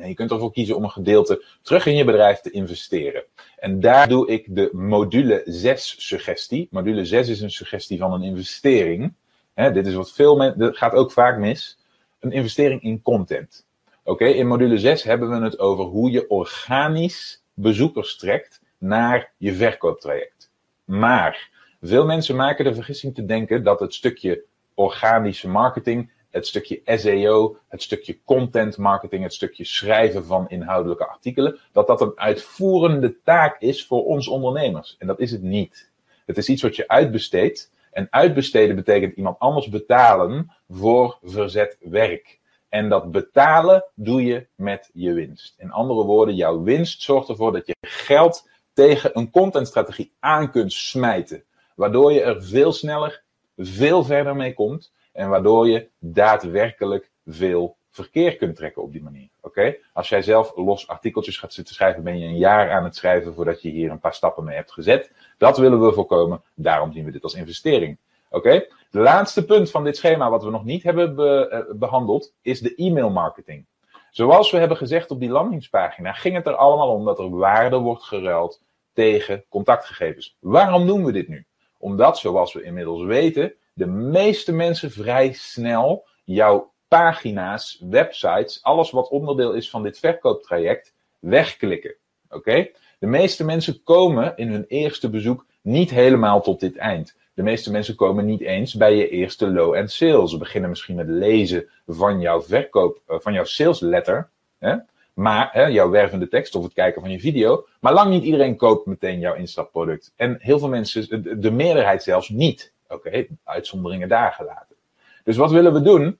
Je 0.04 0.14
kunt 0.14 0.30
ervoor 0.30 0.52
kiezen 0.52 0.76
om 0.76 0.84
een 0.84 0.90
gedeelte 0.90 1.44
terug 1.62 1.86
in 1.86 1.96
je 1.96 2.04
bedrijf 2.04 2.40
te 2.40 2.50
investeren. 2.50 3.24
En 3.58 3.80
daar 3.80 4.08
doe 4.08 4.28
ik 4.28 4.46
de 4.48 4.70
module 4.72 5.42
6 5.44 5.94
suggestie. 5.98 6.68
Module 6.70 7.04
6 7.04 7.28
is 7.28 7.40
een 7.40 7.50
suggestie 7.50 7.98
van 7.98 8.12
een 8.12 8.22
investering. 8.22 9.14
dit 9.54 9.86
is 9.86 9.94
wat 9.94 10.12
veel 10.12 10.36
mensen, 10.36 10.74
gaat 10.74 10.92
ook 10.92 11.12
vaak 11.12 11.38
mis. 11.38 11.78
Een 12.20 12.32
investering 12.32 12.82
in 12.82 13.02
content. 13.02 13.66
Oké, 14.04 14.24
in 14.24 14.46
module 14.46 14.78
6 14.78 15.02
hebben 15.02 15.28
we 15.30 15.44
het 15.44 15.58
over 15.58 15.84
hoe 15.84 16.10
je 16.10 16.28
organisch 16.28 17.42
bezoekers 17.54 18.16
trekt 18.16 18.60
naar 18.78 19.32
je 19.36 19.54
verkooptraject. 19.54 20.50
Maar 20.84 21.50
veel 21.80 22.06
mensen 22.06 22.36
maken 22.36 22.64
de 22.64 22.74
vergissing 22.74 23.14
te 23.14 23.24
denken 23.24 23.62
dat 23.62 23.80
het 23.80 23.94
stukje 23.94 24.44
organische 24.74 25.48
marketing 25.48 26.10
het 26.36 26.46
stukje 26.46 26.80
SEO, 26.84 27.56
het 27.68 27.82
stukje 27.82 28.18
content 28.24 28.76
marketing, 28.76 29.22
het 29.22 29.34
stukje 29.34 29.64
schrijven 29.64 30.24
van 30.24 30.48
inhoudelijke 30.48 31.06
artikelen, 31.06 31.58
dat 31.72 31.86
dat 31.86 32.00
een 32.00 32.12
uitvoerende 32.14 33.16
taak 33.22 33.60
is 33.60 33.86
voor 33.86 34.04
ons 34.04 34.28
ondernemers. 34.28 34.96
En 34.98 35.06
dat 35.06 35.20
is 35.20 35.30
het 35.30 35.42
niet. 35.42 35.90
Het 36.26 36.36
is 36.36 36.48
iets 36.48 36.62
wat 36.62 36.76
je 36.76 36.88
uitbesteedt. 36.88 37.72
En 37.90 38.06
uitbesteden 38.10 38.76
betekent 38.76 39.16
iemand 39.16 39.38
anders 39.38 39.68
betalen 39.68 40.52
voor 40.70 41.18
verzet 41.22 41.76
werk. 41.80 42.38
En 42.68 42.88
dat 42.88 43.10
betalen 43.10 43.84
doe 43.94 44.24
je 44.24 44.46
met 44.54 44.90
je 44.92 45.12
winst. 45.12 45.54
In 45.58 45.70
andere 45.70 46.04
woorden, 46.04 46.34
jouw 46.34 46.62
winst 46.62 47.02
zorgt 47.02 47.28
ervoor 47.28 47.52
dat 47.52 47.66
je 47.66 47.76
geld 47.80 48.48
tegen 48.72 49.10
een 49.18 49.30
contentstrategie 49.30 50.12
aan 50.20 50.50
kunt 50.50 50.72
smijten. 50.72 51.44
Waardoor 51.74 52.12
je 52.12 52.22
er 52.22 52.44
veel 52.44 52.72
sneller, 52.72 53.22
veel 53.56 54.04
verder 54.04 54.36
mee 54.36 54.54
komt. 54.54 54.92
En 55.16 55.28
waardoor 55.28 55.68
je 55.68 55.88
daadwerkelijk 55.98 57.10
veel 57.26 57.76
verkeer 57.90 58.36
kunt 58.36 58.56
trekken 58.56 58.82
op 58.82 58.92
die 58.92 59.02
manier. 59.02 59.28
Oké? 59.40 59.76
Als 59.92 60.08
jij 60.08 60.22
zelf 60.22 60.56
los 60.56 60.88
artikeltjes 60.88 61.38
gaat 61.38 61.52
zitten 61.52 61.74
schrijven, 61.74 62.02
ben 62.02 62.18
je 62.18 62.26
een 62.26 62.36
jaar 62.36 62.70
aan 62.70 62.84
het 62.84 62.96
schrijven 62.96 63.34
voordat 63.34 63.62
je 63.62 63.68
hier 63.68 63.90
een 63.90 63.98
paar 63.98 64.14
stappen 64.14 64.44
mee 64.44 64.56
hebt 64.56 64.72
gezet. 64.72 65.12
Dat 65.38 65.58
willen 65.58 65.84
we 65.84 65.92
voorkomen. 65.92 66.42
Daarom 66.54 66.92
zien 66.92 67.04
we 67.04 67.10
dit 67.10 67.22
als 67.22 67.34
investering. 67.34 67.98
Oké? 68.30 68.50
Het 68.50 68.68
laatste 68.90 69.44
punt 69.44 69.70
van 69.70 69.84
dit 69.84 69.96
schema, 69.96 70.30
wat 70.30 70.44
we 70.44 70.50
nog 70.50 70.64
niet 70.64 70.82
hebben 70.82 71.18
eh, 71.50 71.60
behandeld, 71.74 72.32
is 72.42 72.60
de 72.60 72.74
e-mail 72.74 73.10
marketing. 73.10 73.66
Zoals 74.10 74.50
we 74.50 74.58
hebben 74.58 74.76
gezegd 74.76 75.10
op 75.10 75.20
die 75.20 75.30
landingspagina, 75.30 76.12
ging 76.12 76.34
het 76.34 76.46
er 76.46 76.56
allemaal 76.56 76.92
om 76.92 77.04
dat 77.04 77.18
er 77.18 77.30
waarde 77.30 77.78
wordt 77.78 78.02
geruild 78.02 78.62
tegen 78.92 79.44
contactgegevens. 79.48 80.36
Waarom 80.40 80.86
doen 80.86 81.04
we 81.04 81.12
dit 81.12 81.28
nu? 81.28 81.46
Omdat, 81.78 82.18
zoals 82.18 82.52
we 82.52 82.62
inmiddels 82.62 83.04
weten, 83.04 83.54
de 83.76 83.86
meeste 83.86 84.52
mensen 84.52 84.90
vrij 84.90 85.32
snel 85.32 86.06
jouw 86.24 86.72
pagina's, 86.88 87.82
websites, 87.90 88.62
alles 88.62 88.90
wat 88.90 89.08
onderdeel 89.08 89.52
is 89.52 89.70
van 89.70 89.82
dit 89.82 89.98
verkooptraject, 89.98 90.94
wegklikken. 91.18 91.94
Oké? 92.28 92.68
De 92.98 93.06
meeste 93.06 93.44
mensen 93.44 93.82
komen 93.82 94.36
in 94.36 94.48
hun 94.48 94.64
eerste 94.68 95.10
bezoek 95.10 95.46
niet 95.62 95.90
helemaal 95.90 96.42
tot 96.42 96.60
dit 96.60 96.76
eind. 96.76 97.16
De 97.34 97.42
meeste 97.42 97.70
mensen 97.70 97.94
komen 97.94 98.24
niet 98.24 98.40
eens 98.40 98.74
bij 98.74 98.96
je 98.96 99.08
eerste 99.08 99.50
low-end 99.50 99.90
sales. 99.90 100.30
Ze 100.30 100.38
beginnen 100.38 100.70
misschien 100.70 100.96
met 100.96 101.08
lezen 101.08 101.68
van 101.86 102.20
jouw 102.20 102.42
verkoop, 102.42 103.00
eh, 103.06 103.16
van 103.20 103.32
jouw 103.32 103.44
sales 103.44 103.80
letter. 103.80 104.28
Hè? 104.58 104.76
Maar 105.14 105.48
hè, 105.52 105.66
jouw 105.66 105.90
wervende 105.90 106.28
tekst 106.28 106.54
of 106.54 106.62
het 106.64 106.72
kijken 106.72 107.00
van 107.00 107.10
je 107.10 107.20
video. 107.20 107.66
Maar 107.80 107.92
lang 107.92 108.10
niet 108.10 108.24
iedereen 108.24 108.56
koopt 108.56 108.86
meteen 108.86 109.18
jouw 109.18 109.34
instapproduct. 109.34 110.12
En 110.16 110.36
heel 110.40 110.58
veel 110.58 110.68
mensen, 110.68 111.40
de, 111.40 111.50
meerderheid 111.50 112.02
zelfs 112.02 112.28
niet. 112.28 112.74
Oké, 112.88 113.26
uitzonderingen 113.44 114.08
daar 114.08 114.32
gelaten. 114.32 114.76
Dus 115.24 115.36
wat 115.36 115.50
willen 115.50 115.72
we 115.72 115.82
doen? 115.82 116.18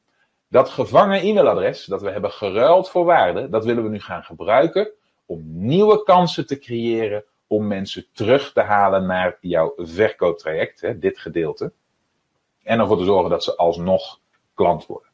Dat 0.49 0.69
gevangen 0.69 1.21
e-mailadres, 1.21 1.85
dat 1.85 2.03
we 2.03 2.11
hebben 2.11 2.31
geruild 2.31 2.91
voor 2.91 3.05
waarde, 3.05 3.49
dat 3.49 3.65
willen 3.65 3.83
we 3.83 3.89
nu 3.89 4.01
gaan 4.01 4.23
gebruiken 4.23 4.91
om 5.27 5.43
nieuwe 5.47 6.03
kansen 6.03 6.47
te 6.47 6.59
creëren 6.59 7.25
om 7.47 7.67
mensen 7.67 8.07
terug 8.13 8.53
te 8.53 8.61
halen 8.61 9.07
naar 9.07 9.39
jouw 9.41 9.73
verkooptraject, 9.77 10.81
hè, 10.81 10.99
dit 10.99 11.19
gedeelte. 11.19 11.73
En 12.63 12.81
ervoor 12.81 12.99
te 12.99 13.05
zorgen 13.05 13.31
dat 13.31 13.45
ze 13.45 13.57
alsnog 13.57 14.21
klant 14.55 14.87
worden. 14.87 15.11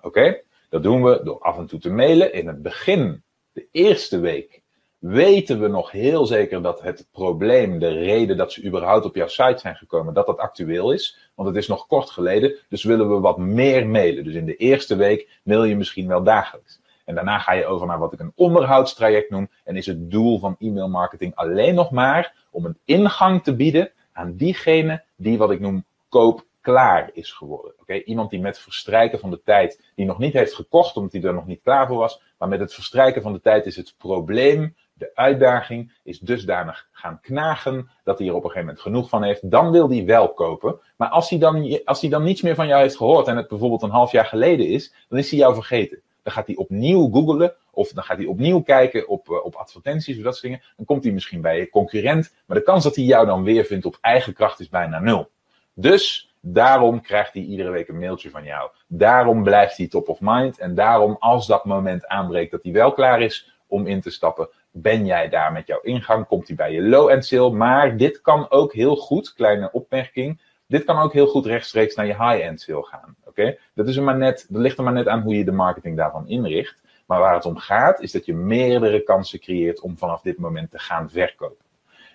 Oké? 0.00 0.40
Dat 0.68 0.82
doen 0.82 1.02
we 1.02 1.20
door 1.24 1.38
af 1.38 1.58
en 1.58 1.66
toe 1.66 1.78
te 1.80 1.90
mailen. 1.90 2.32
In 2.32 2.46
het 2.46 2.62
begin, 2.62 3.22
de 3.52 3.66
eerste 3.70 4.18
week, 4.18 4.62
weten 5.06 5.60
we 5.60 5.68
nog 5.68 5.90
heel 5.90 6.26
zeker 6.26 6.62
dat 6.62 6.82
het 6.82 7.08
probleem, 7.12 7.78
de 7.78 7.88
reden 7.88 8.36
dat 8.36 8.52
ze 8.52 8.64
überhaupt 8.64 9.04
op 9.04 9.14
jouw 9.14 9.26
site 9.26 9.58
zijn 9.58 9.76
gekomen, 9.76 10.14
dat 10.14 10.26
dat 10.26 10.38
actueel 10.38 10.92
is. 10.92 11.30
Want 11.34 11.48
het 11.48 11.56
is 11.56 11.68
nog 11.68 11.86
kort 11.86 12.10
geleden, 12.10 12.56
dus 12.68 12.84
willen 12.84 13.08
we 13.08 13.20
wat 13.20 13.38
meer 13.38 13.86
mailen. 13.86 14.24
Dus 14.24 14.34
in 14.34 14.44
de 14.44 14.56
eerste 14.56 14.96
week 14.96 15.40
mail 15.42 15.64
je 15.64 15.76
misschien 15.76 16.08
wel 16.08 16.22
dagelijks. 16.22 16.80
En 17.04 17.14
daarna 17.14 17.38
ga 17.38 17.52
je 17.52 17.66
over 17.66 17.86
naar 17.86 17.98
wat 17.98 18.12
ik 18.12 18.20
een 18.20 18.32
onderhoudstraject 18.34 19.30
noem. 19.30 19.48
En 19.64 19.76
is 19.76 19.86
het 19.86 20.10
doel 20.10 20.38
van 20.38 20.56
e-mail 20.58 20.88
marketing 20.88 21.34
alleen 21.34 21.74
nog 21.74 21.90
maar 21.90 22.34
om 22.50 22.64
een 22.64 22.78
ingang 22.84 23.42
te 23.42 23.56
bieden 23.56 23.90
aan 24.12 24.36
diegene 24.36 25.02
die 25.16 25.38
wat 25.38 25.50
ik 25.50 25.60
noem 25.60 25.84
koopklaar 26.08 27.10
is 27.12 27.32
geworden. 27.32 27.72
Oké, 27.80 27.94
Iemand 27.94 28.30
die 28.30 28.40
met 28.40 28.58
verstrijken 28.58 29.18
van 29.18 29.30
de 29.30 29.42
tijd, 29.44 29.90
die 29.94 30.06
nog 30.06 30.18
niet 30.18 30.32
heeft 30.32 30.54
gekocht 30.54 30.96
omdat 30.96 31.12
hij 31.12 31.22
er 31.22 31.34
nog 31.34 31.46
niet 31.46 31.62
klaar 31.62 31.86
voor 31.86 31.98
was, 31.98 32.22
maar 32.38 32.48
met 32.48 32.60
het 32.60 32.74
verstrijken 32.74 33.22
van 33.22 33.32
de 33.32 33.40
tijd 33.40 33.66
is 33.66 33.76
het 33.76 33.94
probleem, 33.98 34.74
de 34.98 35.10
uitdaging, 35.14 35.92
is 36.02 36.18
dusdanig 36.18 36.88
gaan 36.92 37.20
knagen 37.20 37.88
dat 38.04 38.18
hij 38.18 38.28
er 38.28 38.34
op 38.34 38.44
een 38.44 38.50
gegeven 38.50 38.66
moment 38.66 38.84
genoeg 38.84 39.08
van 39.08 39.22
heeft. 39.22 39.50
Dan 39.50 39.70
wil 39.70 39.90
hij 39.90 40.04
wel 40.04 40.32
kopen. 40.32 40.78
Maar 40.96 41.08
als 41.08 41.30
hij 41.30 41.38
dan, 41.38 41.80
als 41.84 42.00
hij 42.00 42.10
dan 42.10 42.22
niets 42.22 42.42
meer 42.42 42.54
van 42.54 42.66
jou 42.66 42.82
heeft 42.82 42.96
gehoord 42.96 43.26
en 43.26 43.36
het 43.36 43.48
bijvoorbeeld 43.48 43.82
een 43.82 43.90
half 43.90 44.12
jaar 44.12 44.24
geleden 44.24 44.68
is, 44.68 44.94
dan 45.08 45.18
is 45.18 45.30
hij 45.30 45.38
jou 45.38 45.54
vergeten. 45.54 46.00
Dan 46.22 46.32
gaat 46.32 46.46
hij 46.46 46.56
opnieuw 46.56 47.10
googlen. 47.10 47.54
Of 47.70 47.88
dan 47.92 48.04
gaat 48.04 48.16
hij 48.16 48.26
opnieuw 48.26 48.60
kijken 48.60 49.08
op, 49.08 49.28
uh, 49.28 49.44
op 49.44 49.54
advertenties 49.54 50.16
of 50.16 50.22
dat 50.22 50.32
soort 50.32 50.44
dingen. 50.44 50.62
Dan 50.76 50.86
komt 50.86 51.04
hij 51.04 51.12
misschien 51.12 51.40
bij 51.40 51.58
je 51.58 51.70
concurrent. 51.70 52.34
Maar 52.46 52.56
de 52.56 52.62
kans 52.62 52.84
dat 52.84 52.96
hij 52.96 53.04
jou 53.04 53.26
dan 53.26 53.42
weer 53.42 53.64
vindt 53.64 53.86
op 53.86 53.98
eigen 54.00 54.32
kracht 54.32 54.60
is 54.60 54.68
bijna 54.68 54.98
nul. 54.98 55.30
Dus 55.74 56.34
daarom 56.40 57.00
krijgt 57.00 57.32
hij 57.32 57.42
iedere 57.42 57.70
week 57.70 57.88
een 57.88 57.98
mailtje 57.98 58.30
van 58.30 58.44
jou. 58.44 58.70
Daarom 58.86 59.42
blijft 59.42 59.76
hij 59.76 59.88
top 59.88 60.08
of 60.08 60.18
mind. 60.20 60.58
En 60.58 60.74
daarom, 60.74 61.16
als 61.18 61.46
dat 61.46 61.64
moment 61.64 62.06
aanbreekt 62.06 62.50
dat 62.50 62.62
hij 62.62 62.72
wel 62.72 62.92
klaar 62.92 63.22
is 63.22 63.54
om 63.66 63.86
in 63.86 64.00
te 64.00 64.10
stappen, 64.10 64.48
ben 64.82 65.06
jij 65.06 65.28
daar 65.28 65.52
met 65.52 65.66
jouw 65.66 65.80
ingang. 65.80 66.26
Komt 66.26 66.46
hij 66.46 66.56
bij 66.56 66.72
je 66.72 66.82
low-end 66.82 67.26
sale. 67.26 67.50
Maar 67.50 67.96
dit 67.96 68.20
kan 68.20 68.50
ook 68.50 68.72
heel 68.72 68.96
goed, 68.96 69.34
kleine 69.34 69.72
opmerking. 69.72 70.40
Dit 70.66 70.84
kan 70.84 70.98
ook 70.98 71.12
heel 71.12 71.26
goed 71.26 71.46
rechtstreeks 71.46 71.94
naar 71.94 72.06
je 72.06 72.12
high-end 72.12 72.60
sale 72.60 72.84
gaan. 72.84 73.16
Oké? 73.24 73.56
Dat, 73.74 73.88
is 73.88 73.96
er 73.96 74.02
maar 74.02 74.16
net, 74.16 74.46
dat 74.48 74.60
ligt 74.60 74.78
er 74.78 74.84
maar 74.84 74.92
net 74.92 75.08
aan 75.08 75.20
hoe 75.20 75.36
je 75.36 75.44
de 75.44 75.52
marketing 75.52 75.96
daarvan 75.96 76.28
inricht. 76.28 76.82
Maar 77.06 77.20
waar 77.20 77.34
het 77.34 77.44
om 77.44 77.56
gaat, 77.56 78.00
is 78.00 78.12
dat 78.12 78.26
je 78.26 78.34
meerdere 78.34 79.02
kansen 79.02 79.40
creëert 79.40 79.80
om 79.80 79.98
vanaf 79.98 80.22
dit 80.22 80.38
moment 80.38 80.70
te 80.70 80.78
gaan 80.78 81.10
verkopen. 81.10 81.64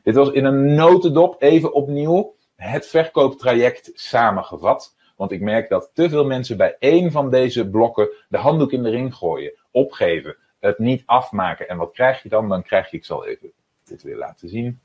Dit 0.04 0.16
was 0.16 0.32
in 0.32 0.46
een 0.46 0.76
notendop 0.76 1.42
even 1.42 1.74
opnieuw 1.74 2.36
het 2.56 2.88
verkooptraject 2.88 3.92
samengevat. 3.94 4.96
Want 5.16 5.32
ik 5.32 5.42
merk 5.42 5.70
dat 5.70 5.92
te 5.94 6.10
veel 6.10 6.26
mensen 6.26 6.58
bij 6.58 6.76
één 6.80 7.12
van 7.12 7.30
deze 7.30 7.70
blokken 7.70 8.10
de 8.30 8.38
handdoek 8.38 8.72
in 8.72 8.84
de 8.84 8.90
ring 8.90 9.16
gooien, 9.16 9.54
opgeven, 9.72 10.36
het 10.62 10.80
niet 10.80 11.04
afmaken. 11.06 11.70
En 11.70 11.78
wat 11.78 11.92
krijg 11.92 12.24
je 12.24 12.30
dan? 12.30 12.50
Dan 12.50 12.64
krijg 12.64 12.92
je, 12.92 12.98
ik 12.98 13.06
zal 13.06 13.26
even 13.26 13.52
dit 13.84 14.04
weer 14.04 14.18
laten 14.18 14.50
zien. 14.50 14.80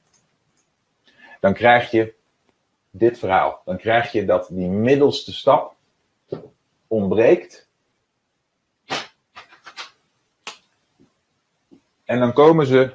Dan 1.41 1.55
krijg 1.55 1.91
je 1.91 2.15
dit 2.91 3.19
verhaal. 3.19 3.62
Dan 3.65 3.77
krijg 3.77 4.12
je 4.12 4.25
dat 4.25 4.49
die 4.51 4.69
middelste 4.69 5.33
stap 5.33 5.75
ontbreekt. 6.87 7.69
En 12.05 12.19
dan 12.19 12.33
komen 12.33 12.67
ze 12.67 12.95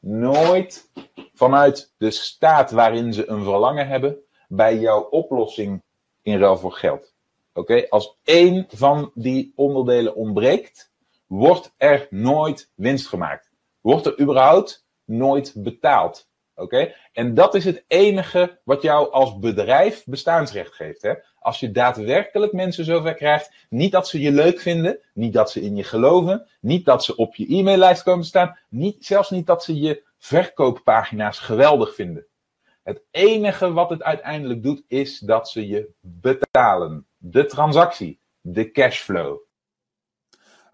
nooit 0.00 0.90
vanuit 1.34 1.92
de 1.96 2.10
staat 2.10 2.70
waarin 2.70 3.12
ze 3.12 3.28
een 3.28 3.42
verlangen 3.42 3.88
hebben 3.88 4.18
bij 4.48 4.78
jouw 4.78 5.00
oplossing 5.00 5.82
in 6.22 6.38
ruil 6.38 6.56
voor 6.56 6.72
geld. 6.72 7.12
Oké, 7.52 7.88
als 7.88 8.16
één 8.24 8.66
van 8.68 9.10
die 9.14 9.52
onderdelen 9.56 10.14
ontbreekt, 10.14 10.92
wordt 11.26 11.74
er 11.76 12.06
nooit 12.10 12.70
winst 12.74 13.06
gemaakt. 13.06 13.50
Wordt 13.80 14.06
er 14.06 14.20
überhaupt 14.20 14.86
nooit 15.04 15.52
betaald. 15.56 16.28
Oké? 16.54 16.94
En 17.12 17.34
dat 17.34 17.54
is 17.54 17.64
het 17.64 17.84
enige 17.86 18.60
wat 18.64 18.82
jou 18.82 19.10
als 19.10 19.38
bedrijf 19.38 20.04
bestaansrecht 20.04 20.74
geeft. 20.74 21.02
Hè? 21.02 21.14
Als 21.38 21.60
je 21.60 21.70
daadwerkelijk 21.70 22.52
mensen 22.52 22.84
zover 22.84 23.14
krijgt, 23.14 23.66
niet 23.68 23.92
dat 23.92 24.08
ze 24.08 24.20
je 24.20 24.32
leuk 24.32 24.60
vinden, 24.60 24.98
niet 25.14 25.32
dat 25.32 25.50
ze 25.50 25.60
in 25.60 25.76
je 25.76 25.84
geloven, 25.84 26.48
niet 26.60 26.84
dat 26.84 27.04
ze 27.04 27.16
op 27.16 27.34
je 27.34 27.56
e-maillijst 27.56 28.02
komen 28.02 28.24
staan, 28.24 28.58
niet, 28.68 29.04
zelfs 29.04 29.30
niet 29.30 29.46
dat 29.46 29.64
ze 29.64 29.80
je 29.80 30.02
verkooppagina's 30.18 31.38
geweldig 31.38 31.94
vinden. 31.94 32.26
Het 32.82 33.02
enige 33.10 33.72
wat 33.72 33.90
het 33.90 34.02
uiteindelijk 34.02 34.62
doet, 34.62 34.82
is 34.86 35.18
dat 35.18 35.48
ze 35.48 35.68
je 35.68 35.90
betalen. 36.00 37.06
De 37.16 37.46
transactie, 37.46 38.20
de 38.40 38.70
cashflow. 38.70 39.38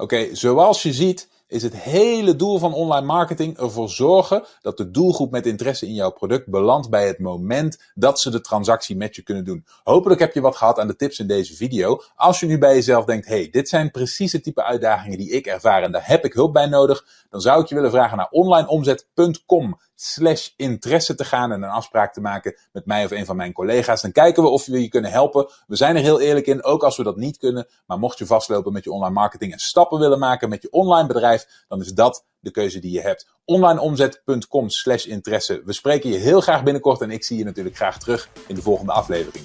Oké, 0.01 0.35
zoals 0.35 0.83
je 0.83 0.93
ziet 0.93 1.29
is 1.47 1.63
het 1.63 1.77
hele 1.77 2.37
doel 2.37 2.59
van 2.59 2.75
online 2.75 3.07
marketing 3.07 3.59
ervoor 3.59 3.89
zorgen 3.89 4.45
dat 4.61 4.77
de 4.77 4.91
doelgroep 4.91 5.31
met 5.31 5.47
interesse 5.47 5.87
in 5.87 5.95
jouw 5.95 6.11
product 6.11 6.49
belandt 6.49 6.91
bij 6.91 7.07
het 7.07 7.19
moment 7.19 7.93
dat 7.95 8.21
ze 8.21 8.31
de 8.31 8.41
transactie 8.41 8.97
met 8.97 9.17
je 9.17 9.23
kunnen 9.23 9.45
doen. 9.45 9.67
Hopelijk 9.83 10.21
heb 10.21 10.35
je 10.35 10.41
wat 10.41 10.57
gehad 10.57 10.79
aan 10.79 10.87
de 10.87 10.97
tips 10.97 11.19
in 11.19 11.27
deze 11.27 11.55
video. 11.55 12.03
Als 12.15 12.41
je 12.41 12.47
nu 12.47 12.59
bij 12.59 12.75
jezelf 12.75 13.05
denkt, 13.05 13.27
hey, 13.27 13.49
dit 13.51 13.69
zijn 13.69 13.91
precies 13.91 14.33
het 14.33 14.43
type 14.43 14.65
uitdagingen 14.65 15.19
die 15.19 15.31
ik 15.31 15.47
ervaar 15.47 15.83
en 15.83 15.93
daar 15.93 16.07
heb 16.07 16.25
ik 16.25 16.33
hulp 16.33 16.53
bij 16.53 16.67
nodig, 16.67 17.05
dan 17.31 17.41
zou 17.41 17.63
ik 17.63 17.69
je 17.69 17.75
willen 17.75 17.91
vragen 17.91 18.17
naar 18.17 18.29
onlineomzet.com 18.31 19.79
slash 20.01 20.49
interesse 20.57 21.15
te 21.15 21.25
gaan 21.25 21.53
en 21.53 21.63
een 21.63 21.71
afspraak 21.71 22.13
te 22.13 22.21
maken 22.21 22.57
met 22.73 22.87
mij 22.87 23.05
of 23.05 23.11
een 23.11 23.27
van 23.27 23.37
mijn 23.37 23.53
collega's. 23.53 24.03
Dan 24.03 24.13
kijken 24.13 24.43
we 24.43 24.49
of 24.49 24.67
we 24.67 24.83
je 24.83 24.89
kunnen 24.89 25.11
helpen. 25.11 25.49
We 25.67 25.77
zijn 25.77 25.97
er 25.97 26.03
heel 26.03 26.21
eerlijk 26.21 26.47
in, 26.47 26.65
ook 26.65 26.83
als 26.83 26.97
we 26.97 27.03
dat 27.03 27.17
niet 27.17 27.39
kunnen. 27.39 27.67
Maar 27.87 27.99
mocht 27.99 28.19
je 28.19 28.27
vastlopen 28.27 28.73
met 28.73 28.85
je 28.85 28.93
online 28.93 29.15
marketing 29.15 29.53
en 29.53 29.59
stappen 29.59 29.99
willen 29.99 30.19
maken 30.19 30.49
met 30.49 30.63
je 30.63 30.71
online 30.71 31.07
bedrijf, 31.07 31.65
dan 31.69 31.81
is 31.81 31.93
dat 31.93 32.25
de 32.41 32.51
keuze 32.51 32.79
die 32.79 32.93
je 32.93 33.01
hebt. 33.01 33.29
Onlineomzet.com 33.45 34.69
slash 34.69 35.05
interesse. 35.05 35.63
We 35.65 35.73
spreken 35.73 36.11
je 36.11 36.19
heel 36.19 36.41
graag 36.41 36.63
binnenkort 36.63 37.01
en 37.01 37.11
ik 37.11 37.25
zie 37.25 37.39
je 37.39 37.45
natuurlijk 37.45 37.77
graag 37.77 37.99
terug 37.99 38.29
in 38.47 38.55
de 38.55 38.63
volgende 38.63 38.93
aflevering. 38.93 39.45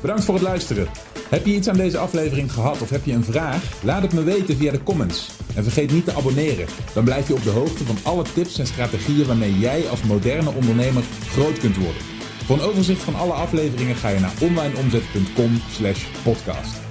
Bedankt 0.00 0.24
voor 0.24 0.34
het 0.34 0.42
luisteren. 0.42 1.13
Heb 1.28 1.46
je 1.46 1.54
iets 1.54 1.68
aan 1.68 1.76
deze 1.76 1.98
aflevering 1.98 2.52
gehad 2.52 2.82
of 2.82 2.90
heb 2.90 3.04
je 3.04 3.12
een 3.12 3.24
vraag? 3.24 3.62
Laat 3.82 4.02
het 4.02 4.12
me 4.12 4.22
weten 4.22 4.56
via 4.56 4.72
de 4.72 4.82
comments. 4.82 5.30
En 5.54 5.62
vergeet 5.62 5.92
niet 5.92 6.04
te 6.04 6.14
abonneren. 6.14 6.66
Dan 6.94 7.04
blijf 7.04 7.28
je 7.28 7.34
op 7.34 7.42
de 7.42 7.50
hoogte 7.50 7.84
van 7.84 7.96
alle 8.02 8.24
tips 8.34 8.58
en 8.58 8.66
strategieën 8.66 9.26
waarmee 9.26 9.58
jij 9.58 9.88
als 9.88 10.02
moderne 10.02 10.52
ondernemer 10.52 11.02
groot 11.28 11.58
kunt 11.58 11.76
worden. 11.76 12.02
Voor 12.44 12.56
een 12.56 12.62
overzicht 12.62 13.02
van 13.02 13.14
alle 13.14 13.32
afleveringen 13.32 13.96
ga 13.96 14.08
je 14.08 14.20
naar 14.20 14.32
onlineomzet.com/podcast. 14.40 16.83